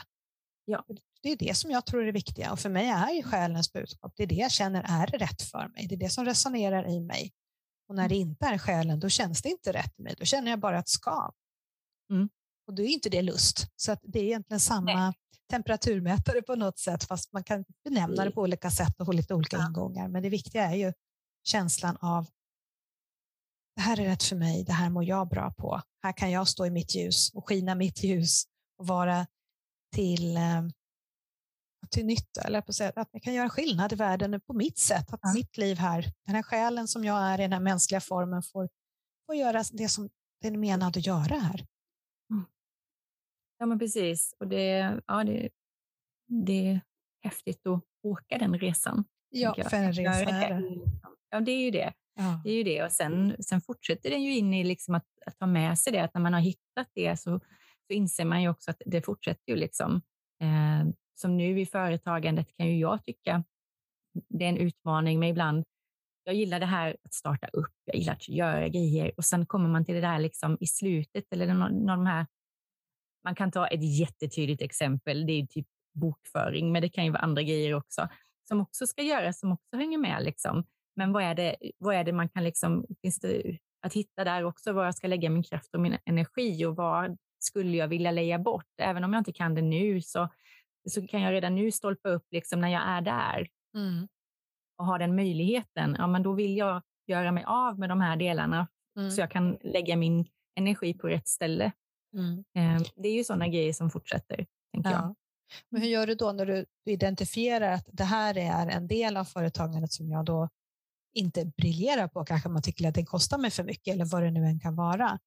[0.64, 0.84] Ja.
[1.22, 3.72] Det är det som jag tror är det viktiga och för mig är ju själens
[3.72, 5.86] budskap, det är det jag känner är rätt för mig.
[5.88, 7.32] Det är det som resonerar i mig.
[7.88, 10.14] Och när det inte är själen, då känns det inte rätt i mig.
[10.18, 11.34] Då känner jag bara ett skav.
[12.10, 12.28] Mm.
[12.66, 13.66] Och då är inte det lust.
[13.76, 15.12] Så att det är egentligen samma Nej.
[15.50, 19.34] temperaturmätare på något sätt, fast man kan benämna det på olika sätt och få lite
[19.34, 19.66] olika ja.
[19.66, 20.08] ingångar.
[20.08, 20.92] Men det viktiga är ju
[21.44, 22.26] känslan av
[23.76, 25.82] det här är rätt för mig, det här mår jag bra på.
[26.02, 28.44] Här kan jag stå i mitt ljus och skina mitt ljus
[28.78, 29.26] och vara
[29.94, 30.62] till, eh,
[31.90, 35.12] till nytta, eller på sätt, att jag kan göra skillnad i världen på mitt sätt.
[35.12, 35.32] Att ja.
[35.34, 38.68] mitt liv här, den här själen som jag är i den här mänskliga formen får,
[39.26, 40.08] får göra det som
[40.42, 41.66] den är menad att göra här.
[42.30, 42.44] Mm.
[43.58, 44.34] Ja, men precis.
[44.40, 45.48] Och det, ja, det,
[46.28, 46.80] det är
[47.22, 49.04] häftigt att åka den resan.
[49.28, 50.80] Ja, för en resa är det.
[51.30, 51.92] Ja, det är ju det.
[52.14, 52.40] Ja.
[52.44, 52.84] Det är ju det.
[52.84, 56.04] Och sen, sen fortsätter den ju in i liksom att, att ta med sig det,
[56.04, 57.40] att när man har hittat det så
[57.86, 60.02] så inser man ju också att det fortsätter ju liksom.
[60.40, 60.88] Eh,
[61.18, 63.44] som nu i företagandet kan ju jag tycka
[64.28, 65.64] det är en utmaning, men ibland
[66.24, 69.68] jag gillar det här att starta upp, jag gillar att göra grejer och sen kommer
[69.68, 72.26] man till det där liksom i slutet eller någon, någon de här.
[73.24, 75.26] Man kan ta ett jättetydligt exempel.
[75.26, 78.08] Det är typ bokföring, men det kan ju vara andra grejer också
[78.48, 80.24] som också ska göras, som också hänger med.
[80.24, 80.64] Liksom.
[80.96, 84.44] Men vad är det, vad är det man kan liksom, finns det att hitta där
[84.44, 88.10] också, var jag ska lägga min kraft och min energi och vad skulle jag vilja
[88.10, 88.70] leja bort.
[88.82, 90.28] Även om jag inte kan det nu så,
[90.86, 94.08] så kan jag redan nu stolpa upp liksom när jag är där mm.
[94.78, 95.96] och har den möjligheten.
[95.98, 98.68] Ja, men då vill jag göra mig av med de här delarna
[98.98, 99.10] mm.
[99.10, 100.26] så jag kan lägga min
[100.58, 101.72] energi på rätt ställe.
[102.14, 102.44] Mm.
[102.54, 104.96] Ehm, det är ju sådana grejer som fortsätter, tänker ja.
[104.96, 105.14] jag.
[105.70, 109.24] Men hur gör du då när du identifierar att det här är en del av
[109.24, 110.48] företagandet som jag då
[111.14, 114.30] inte briljerar på, kanske man tycker att det kostar mig för mycket eller vad det
[114.30, 115.18] nu än kan vara.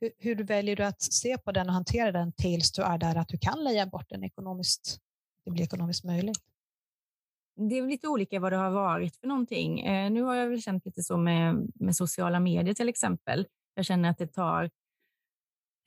[0.00, 3.16] Hur, hur väljer du att se på den och hantera den tills du är där
[3.16, 4.98] att du kan leja bort den ekonomiskt,
[5.44, 6.38] det blir ekonomiskt möjligt?
[7.56, 9.80] Det är lite olika vad det har varit för någonting.
[9.80, 13.46] Eh, nu har jag väl känt lite så med, med sociala medier till exempel.
[13.74, 14.70] Jag känner att det tar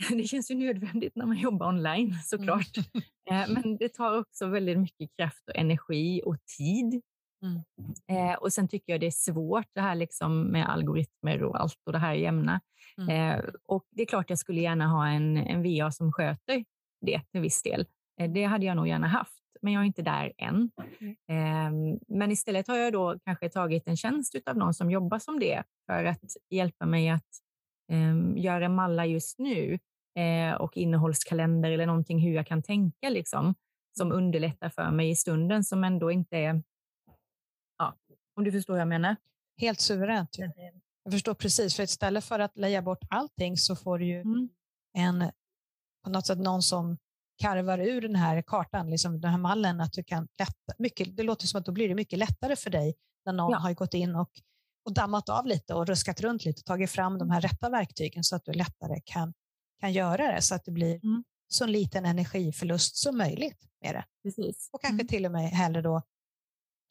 [0.09, 2.77] det känns ju nödvändigt när man jobbar online såklart.
[2.77, 3.41] Mm.
[3.41, 7.01] Eh, men det tar också väldigt mycket kraft och energi och tid.
[7.43, 7.61] Mm.
[8.07, 11.79] Eh, och sen tycker jag det är svårt det här liksom med algoritmer och allt
[11.85, 12.61] och det här jämna.
[13.01, 13.39] Mm.
[13.39, 16.65] Eh, och det är klart jag skulle gärna ha en, en VA som sköter
[17.01, 17.85] det till viss del.
[18.19, 20.71] Eh, det hade jag nog gärna haft, men jag är inte där än.
[20.99, 21.15] Mm.
[21.27, 25.39] Eh, men istället har jag då kanske tagit en tjänst av någon som jobbar som
[25.39, 27.29] det för att hjälpa mig att
[27.91, 29.79] ehm, göra mallar just nu
[30.15, 33.55] eh, och innehållskalender eller någonting hur jag kan tänka liksom
[33.97, 34.17] som mm.
[34.17, 36.63] underlättar för mig i stunden som ändå inte är
[37.77, 37.97] Ja,
[38.35, 39.15] om du förstår vad jag menar.
[39.57, 40.37] Helt suveränt.
[41.03, 44.49] Jag förstår precis, för istället för att leja bort allting så får du ju mm.
[44.97, 45.31] en,
[46.03, 46.97] på något sätt någon som
[47.41, 51.23] karvar ur den här kartan, liksom den här mallen, att du kan lätta, mycket, det
[51.23, 52.95] låter som att då blir det mycket lättare för dig
[53.25, 53.57] när någon ja.
[53.57, 54.29] har gått in och,
[54.85, 58.23] och dammat av lite och ruskat runt lite och tagit fram de här rätta verktygen
[58.23, 59.33] så att du lättare kan,
[59.79, 61.23] kan göra det så att det blir mm.
[61.47, 64.05] så liten energiförlust som möjligt med det.
[64.23, 64.69] Precis.
[64.71, 65.07] Och kanske mm.
[65.07, 66.01] till och med hellre då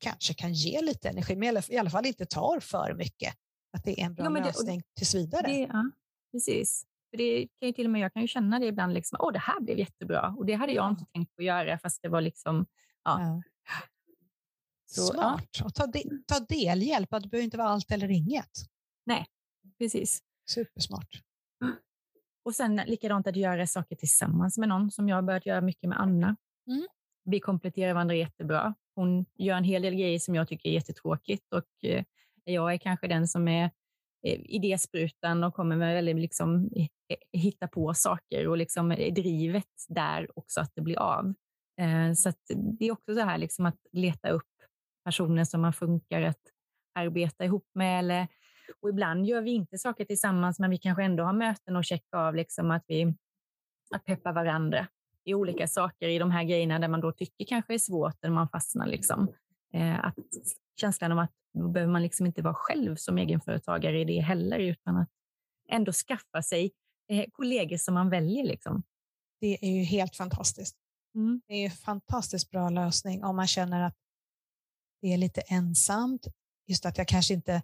[0.01, 3.35] kanske kan ge lite energi, men i alla fall inte tar för mycket.
[3.73, 5.47] Att det är en bra ja, lösning det, tills vidare.
[5.47, 5.91] Det, ja,
[6.33, 6.87] precis.
[7.11, 9.33] För det kan ju till och med, jag kan ju känna det ibland, liksom, åh
[9.33, 10.91] det här blev jättebra och det hade jag ja.
[10.91, 12.67] inte tänkt på att göra fast det var liksom,
[13.05, 13.21] ja.
[13.21, 13.43] ja.
[14.87, 15.49] Så, Smart.
[15.59, 15.65] Ja.
[15.65, 18.51] Och ta, de, ta delhjälp, det behöver inte vara allt eller inget.
[19.07, 19.27] Nej,
[19.79, 20.23] precis.
[20.51, 21.23] Supersmart.
[22.43, 25.89] Och sen likadant att göra saker tillsammans med någon som jag har börjat göra mycket
[25.89, 26.37] med Anna.
[26.67, 26.87] Mm.
[27.25, 28.75] Vi kompletterar varandra jättebra.
[28.95, 32.05] Hon gör en hel del grejer som jag tycker är jättetråkigt och eh,
[32.45, 33.65] jag är kanske den som är
[34.27, 39.87] eh, idésprutan och kommer med väldigt liksom eh, eh, hitta på saker och liksom drivet
[39.89, 41.35] där också att det blir av.
[42.17, 42.33] Så
[42.79, 44.49] det är också så här liksom att leta upp
[45.05, 46.41] personer som man funkar att
[46.95, 48.29] arbeta ihop med eller
[48.81, 52.19] och ibland gör vi inte saker tillsammans, men vi kanske ändå har möten och checkar
[52.19, 53.15] av liksom att vi
[53.91, 54.87] att peppa varandra
[55.25, 58.31] i olika saker i de här grejerna där man då tycker kanske är svårt när
[58.31, 58.87] man fastnar.
[58.87, 59.29] Liksom.
[60.03, 60.15] Att
[60.81, 64.59] känslan av att då behöver man liksom inte vara själv som egenföretagare i det heller,
[64.59, 65.09] utan att
[65.69, 66.73] ändå skaffa sig
[67.09, 68.45] eh, kollegor som man väljer.
[68.45, 68.83] Liksom.
[69.41, 70.77] Det är ju helt fantastiskt.
[71.15, 71.41] Mm.
[71.49, 73.97] Det är en fantastiskt bra lösning om man känner att
[75.03, 76.27] det är lite ensamt.
[76.67, 77.63] Just att jag kanske inte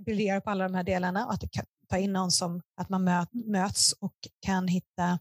[0.00, 1.42] briljerar på alla de här delarna och att
[1.88, 5.18] ta in någon som att man möt, möts och kan hitta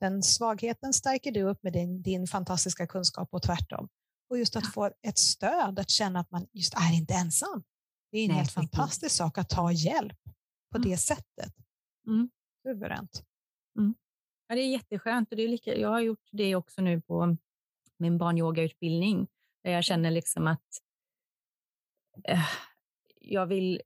[0.00, 3.88] den svagheten stärker du upp med din, din fantastiska kunskap och tvärtom.
[4.28, 7.64] Och just att få ett stöd, att känna att man just är inte ensam.
[8.10, 10.18] Det är en Nej, helt fantastisk sak att ta hjälp
[10.70, 10.90] på mm.
[10.90, 11.54] det sättet.
[12.06, 12.30] Mm.
[12.62, 13.22] Suveränt.
[13.78, 13.94] Mm.
[14.46, 15.30] Ja, det är jätteskönt.
[15.30, 17.36] Och det är lika, jag har gjort det också nu på
[17.98, 19.28] min barnyogautbildning,
[19.64, 20.66] där jag känner liksom att
[22.24, 22.48] äh,
[23.20, 23.82] jag vill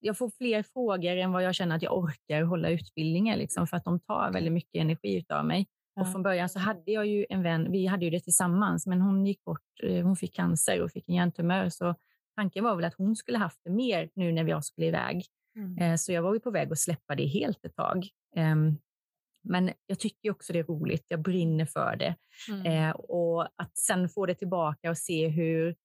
[0.00, 3.76] jag får fler frågor än vad jag känner att jag orkar hålla utbildningar, liksom, för
[3.76, 5.66] att de tar väldigt mycket energi av mig.
[6.00, 9.00] Och från början så hade jag ju en vän, vi hade ju det tillsammans, men
[9.00, 11.94] hon gick bort, eh, hon fick cancer och fick en hjärntumör, så
[12.36, 15.24] tanken var väl att hon skulle haft det mer nu när jag skulle iväg.
[15.56, 15.78] Mm.
[15.78, 18.08] Eh, så jag var ju på väg att släppa det helt ett tag.
[18.36, 18.78] Ehm,
[19.48, 22.14] men jag tycker också det är roligt, jag brinner för det.
[22.50, 22.66] Mm.
[22.66, 25.76] Eh, och att sen få det tillbaka och se hur,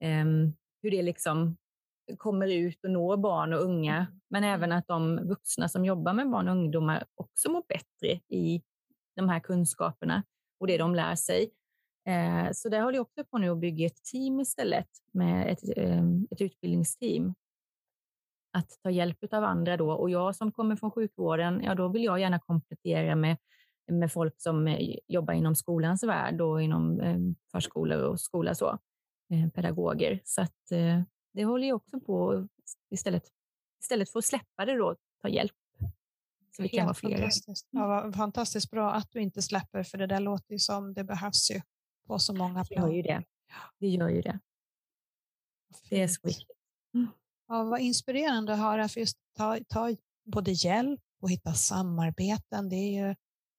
[0.00, 0.52] ehm,
[0.82, 1.56] hur det liksom
[2.18, 4.20] kommer ut och når barn och unga, mm.
[4.30, 8.62] men även att de vuxna som jobbar med barn och ungdomar också mår bättre i
[9.16, 10.22] de här kunskaperna
[10.60, 11.50] och det de lär sig.
[12.08, 15.76] Eh, så där håller jag också på nu att bygga ett team istället med ett,
[15.76, 17.34] ehm, ett utbildningsteam.
[18.52, 22.04] Att ta hjälp av andra då och jag som kommer från sjukvården, ja då vill
[22.04, 23.36] jag gärna komplettera med,
[23.92, 28.78] med folk som eh, jobbar inom skolans värld och inom ehm, förskolor och skola så,
[29.30, 30.20] eh, pedagoger.
[30.24, 30.56] Så att
[31.32, 32.48] det håller jag också på
[32.90, 33.22] istället,
[33.82, 35.52] istället för att släppa det då, ta hjälp.
[36.56, 37.18] Så vi kan vara flera.
[37.18, 37.68] Fantastiskt.
[37.70, 38.12] Ja, mm.
[38.12, 41.60] fantastiskt bra att du inte släpper, för det där låter ju som det behövs ju
[42.06, 42.88] på så många plan.
[42.88, 43.24] Det gör ju det.
[43.78, 44.40] Det gör ju det.
[45.90, 46.46] Det är viktigt.
[46.94, 47.08] Mm.
[47.48, 52.76] Ja, vad inspirerande att höra, för just ta, ta både hjälp och hitta samarbeten, det
[52.76, 53.08] är ju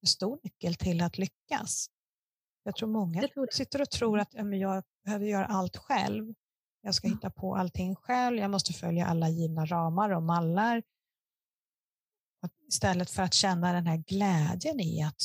[0.02, 1.88] en stor nyckel till att lyckas.
[2.64, 6.34] Jag tror många jag sitter och tror att ja, men jag behöver göra allt själv.
[6.82, 8.38] Jag ska hitta på allting själv.
[8.38, 10.84] Jag måste följa alla givna ramar och mallar.
[12.68, 15.22] Istället för att känna den här glädjen i att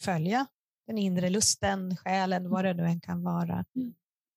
[0.00, 0.46] följa
[0.86, 3.64] den inre lusten, själen, vad det nu än kan vara.
[3.74, 3.94] Mm.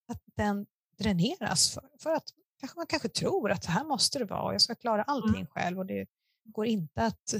[0.07, 0.65] Att den
[0.97, 4.53] dräneras för, för att kanske man kanske tror att så här måste det vara och
[4.53, 5.47] jag ska klara allting mm.
[5.47, 6.07] själv och det
[6.43, 7.35] går inte att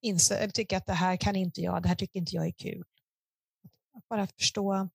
[0.00, 2.52] inse, eller tycka att det här kan inte jag, det här tycker inte jag är
[2.52, 2.84] kul.
[3.96, 4.88] Att bara förstå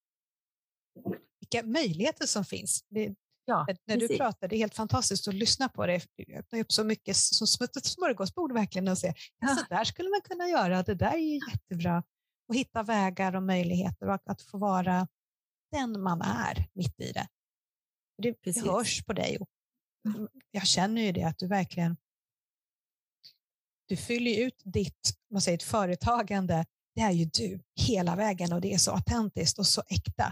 [1.39, 2.85] vilka möjligheter som finns.
[2.89, 3.15] Det,
[3.49, 6.01] Ja, när du pratar, det är helt fantastiskt att lyssna på det.
[6.15, 9.47] Det öppnar upp så mycket som ett smörgåsbord verkligen och se, ja.
[9.47, 12.03] så där skulle man kunna göra, det där är jättebra.
[12.47, 15.07] Och hitta vägar och möjligheter och att få vara
[15.71, 17.27] den man är mitt i det.
[18.17, 19.37] Det, det hörs på dig.
[19.37, 19.49] Och
[20.05, 20.27] mm.
[20.51, 21.97] jag känner ju det att du verkligen
[23.87, 26.65] du fyller ut ditt man säger, ett företagande.
[26.95, 30.31] Det är ju du hela vägen och det är så autentiskt och så äkta.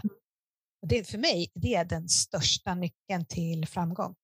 [0.82, 4.14] Och det, för mig det är den största nyckeln till framgång.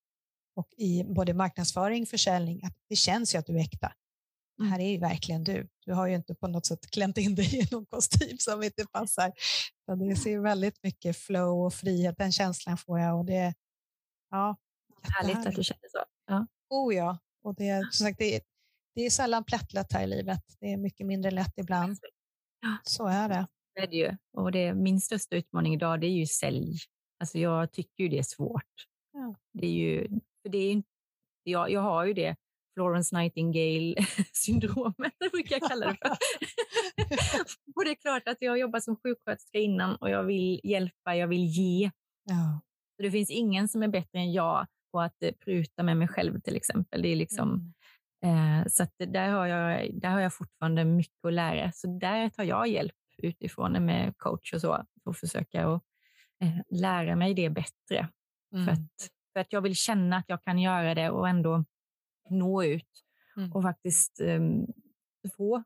[0.57, 3.93] Och i både marknadsföring och försäljning, att det känns ju att du är äkta.
[4.59, 4.87] Det här mm.
[4.87, 5.69] är ju verkligen du.
[5.87, 8.87] Du har ju inte på något sätt klämt in dig i någon kostym som inte
[8.93, 9.33] passar.
[9.87, 13.19] Så det ser väldigt mycket flow och frihet, den känslan får jag.
[13.19, 13.55] Och det,
[14.31, 14.57] ja,
[15.03, 16.05] Härligt att du känner så.
[16.27, 16.47] Ja.
[16.69, 18.41] Oh ja, och det, som sagt, det,
[18.95, 20.43] det är sällan plättlätt här i livet.
[20.61, 21.99] Det är mycket mindre lätt ibland.
[22.85, 24.17] Så är det är det ju.
[24.33, 26.77] Och det, min största utmaning idag det är ju sälj.
[27.21, 28.87] Alltså jag tycker ju det är svårt.
[29.13, 29.35] Ja.
[29.53, 30.09] Det är ju,
[30.43, 30.83] för det är,
[31.43, 32.37] jag, jag har ju det
[32.75, 36.09] Florence Nightingale-syndromet, brukar jag kalla det för.
[37.77, 41.17] och det är klart att jag har jobbat som sjuksköterska innan och jag vill hjälpa,
[41.17, 41.91] jag vill ge.
[42.25, 42.61] Ja.
[42.97, 46.09] Så det finns ingen som är bättre än jag på att eh, pruta med mig
[46.09, 47.03] själv till exempel.
[47.03, 47.73] Det är liksom,
[48.25, 48.61] mm.
[48.61, 51.73] eh, så där, har jag, där har jag fortfarande mycket att lära.
[51.73, 52.95] Så där tar jag hjälp
[53.25, 55.83] utifrån med coach och så, att försöka att,
[56.41, 58.09] eh, lära mig det bättre.
[58.55, 58.67] Mm.
[58.67, 61.65] För, att, för att jag vill känna att jag kan göra det och ändå
[62.31, 63.05] nå ut
[63.37, 63.53] mm.
[63.53, 64.41] och faktiskt eh,
[65.37, 65.63] få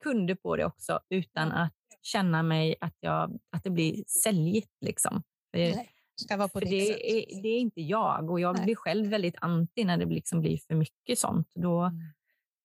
[0.00, 4.72] kunder på det också utan att känna mig att, jag, att det blir säljigt.
[4.80, 5.22] Liksom.
[5.50, 8.64] För, Nej, ska vara på för det, är, det är inte jag och jag Nej.
[8.64, 11.48] blir själv väldigt anti när det liksom blir för mycket sånt.
[11.54, 11.92] Då,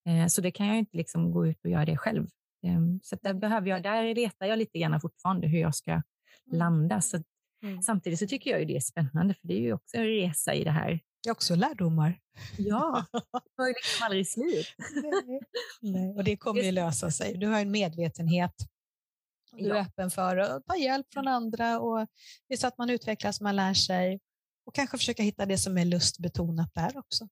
[0.05, 0.21] mm.
[0.21, 2.27] eh, så det kan jag inte liksom gå ut och göra det själv.
[2.63, 6.03] Ehm, så där, behöver jag, där letar jag lite grann fortfarande hur jag ska mm.
[6.51, 7.01] landa.
[7.01, 7.23] Så,
[7.63, 7.81] mm.
[7.81, 10.53] Samtidigt så tycker jag ju det är spännande, för det är ju också en resa
[10.53, 10.99] i det här.
[11.23, 12.19] Det är också lärdomar.
[12.57, 14.67] Ja, det tar ju liksom aldrig slut.
[15.03, 15.41] Nej.
[15.81, 16.15] Nej.
[16.15, 17.37] Och det kommer ju lösa sig.
[17.37, 18.53] Du har en medvetenhet.
[19.51, 19.81] Du är ja.
[19.81, 22.07] öppen för att ta hjälp från andra och
[22.47, 24.19] det är så att man utvecklas, man lär sig
[24.65, 27.27] och kanske försöka hitta det som är lustbetonat där också.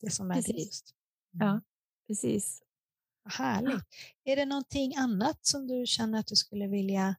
[0.00, 0.66] Det som är precis.
[0.66, 0.94] Just.
[1.34, 1.48] Mm.
[1.48, 1.60] Ja,
[2.06, 2.62] precis.
[3.28, 3.84] Härligt.
[4.24, 7.16] Är det någonting annat som du känner att du skulle vilja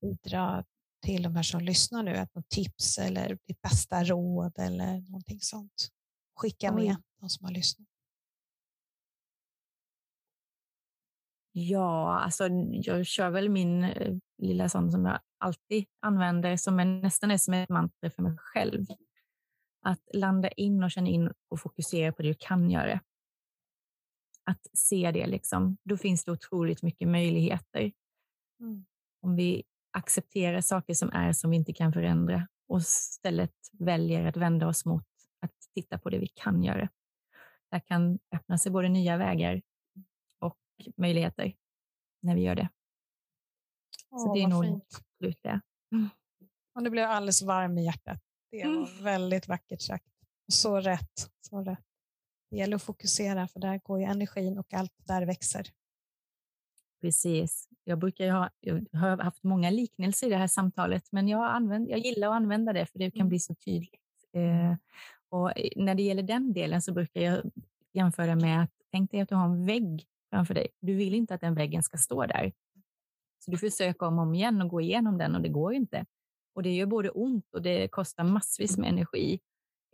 [0.00, 0.64] bidra
[1.02, 2.16] till de här som lyssnar nu?
[2.16, 5.88] Att något tips eller ditt bästa råd eller någonting sånt?
[6.36, 6.96] Skicka med Oj.
[7.20, 7.88] de som har lyssnat.
[11.52, 16.84] Ja, alltså jag kör väl min eh, lilla sån som jag alltid använder, som är,
[16.84, 18.86] nästan är som ett mantra för mig själv.
[19.82, 23.00] Att landa in och känna in och fokusera på det du kan göra.
[24.46, 25.76] Att se det, liksom.
[25.82, 27.92] då finns det otroligt mycket möjligheter.
[28.60, 28.84] Mm.
[29.20, 34.36] Om vi accepterar saker som är som vi inte kan förändra och istället väljer att
[34.36, 35.06] vända oss mot
[35.40, 36.88] att titta på det vi kan göra.
[37.70, 39.62] Där kan öppna sig både nya vägar
[40.38, 40.58] och
[40.96, 41.54] möjligheter
[42.22, 42.68] när vi gör det.
[44.10, 45.60] Åh, Så det är nog absolut det.
[45.92, 46.08] Mm.
[46.74, 48.20] Och nu blev jag alldeles varm i hjärtat.
[48.50, 49.04] Det var mm.
[49.04, 50.06] väldigt vackert sagt.
[50.52, 51.30] Så rätt.
[51.40, 51.84] Så rätt.
[52.54, 55.66] Det gäller att fokusera för där går ju energin och allt där växer.
[57.00, 57.68] Precis.
[57.84, 61.90] Jag, brukar ha, jag har haft många liknelser i det här samtalet, men jag, använder,
[61.90, 63.28] jag gillar att använda det för det kan mm.
[63.28, 64.00] bli så tydligt.
[64.32, 64.74] Eh,
[65.28, 67.50] och när det gäller den delen så brukar jag
[67.92, 70.68] jämföra med att tänk dig att du har en vägg framför dig.
[70.80, 72.52] Du vill inte att den väggen ska stå där.
[73.38, 76.04] Så du försöker om och om igen och gå igenom den och det går inte.
[76.54, 79.40] Och det gör både ont och det kostar massvis med energi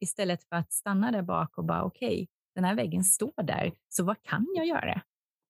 [0.01, 3.73] istället för att stanna där bak och bara okej, okay, den här väggen står där,
[3.89, 5.03] så vad kan jag göra?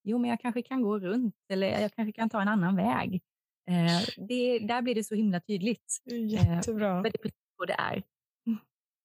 [0.03, 3.21] Jo, men jag kanske kan gå runt eller jag kanske kan ta en annan väg.
[3.69, 6.01] Eh, det, där blir det så himla tydligt.
[6.05, 6.97] Jättebra.
[6.97, 8.03] Eh, det är precis så det är.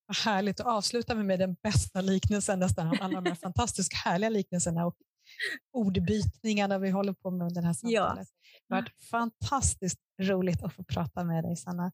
[0.07, 0.61] Vad härligt.
[0.61, 2.99] att avsluta med den bästa liknelsen nästan.
[3.01, 4.97] Alla de här fantastiskt härliga liknelserna och
[5.72, 8.28] ordbytningarna vi håller på med under det här samtalet.
[8.28, 8.59] Ja.
[8.68, 11.92] Det har varit fantastiskt roligt att få prata med dig, Sanna.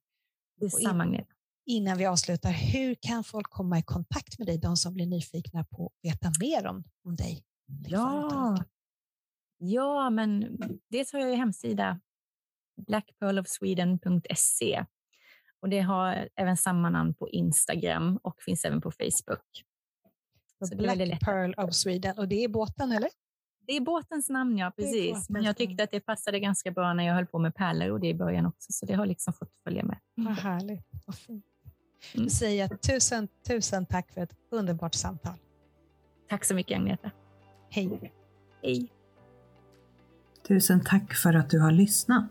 [0.61, 1.33] Detsamma, Agneta.
[1.67, 5.65] Innan vi avslutar, hur kan folk komma i kontakt med dig, de som blir nyfikna
[5.65, 7.45] på att veta mer om, om dig?
[7.89, 8.57] Ja.
[9.59, 10.59] ja, men
[10.89, 12.01] dels har jag en hemsida,
[12.87, 14.85] blackpearlofsweden.se
[15.61, 19.65] och det har även samma namn på Instagram och finns även på Facebook.
[20.69, 22.19] Så Black Pearl of Sweden.
[22.19, 23.11] Och det är båten, eller?
[23.67, 24.71] Det är båtens namn, ja.
[24.77, 25.31] Precis.
[25.31, 28.01] Men jag tyckte att det passade ganska bra när jag höll på med pärlor och
[28.01, 28.73] det i början också.
[28.73, 29.99] Så det har liksom fått följa med.
[30.15, 30.87] Vad härligt.
[31.07, 31.47] Vad fint.
[32.15, 32.31] Mm.
[32.31, 35.35] säger tusen, tusen tack för ett underbart samtal.
[36.29, 37.11] Tack så mycket, Agneta.
[37.71, 38.13] Hej.
[38.63, 38.89] Hej.
[40.49, 42.25] Tusen tack för att du har lyssnat.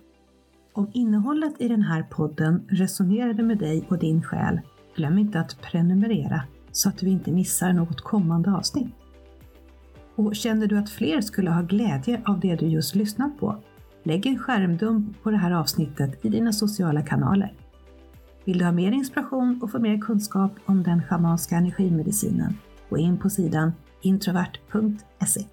[0.73, 4.61] Om innehållet i den här podden resonerade med dig och din själ,
[4.95, 8.93] glöm inte att prenumerera så att du inte missar något kommande avsnitt.
[10.15, 13.63] Och känner du att fler skulle ha glädje av det du just lyssnat på?
[14.03, 17.53] Lägg en skärmdump på det här avsnittet i dina sociala kanaler.
[18.45, 22.57] Vill du ha mer inspiration och få mer kunskap om den schamanska energimedicinen?
[22.89, 23.71] Gå in på sidan
[24.01, 25.45] introvert.se.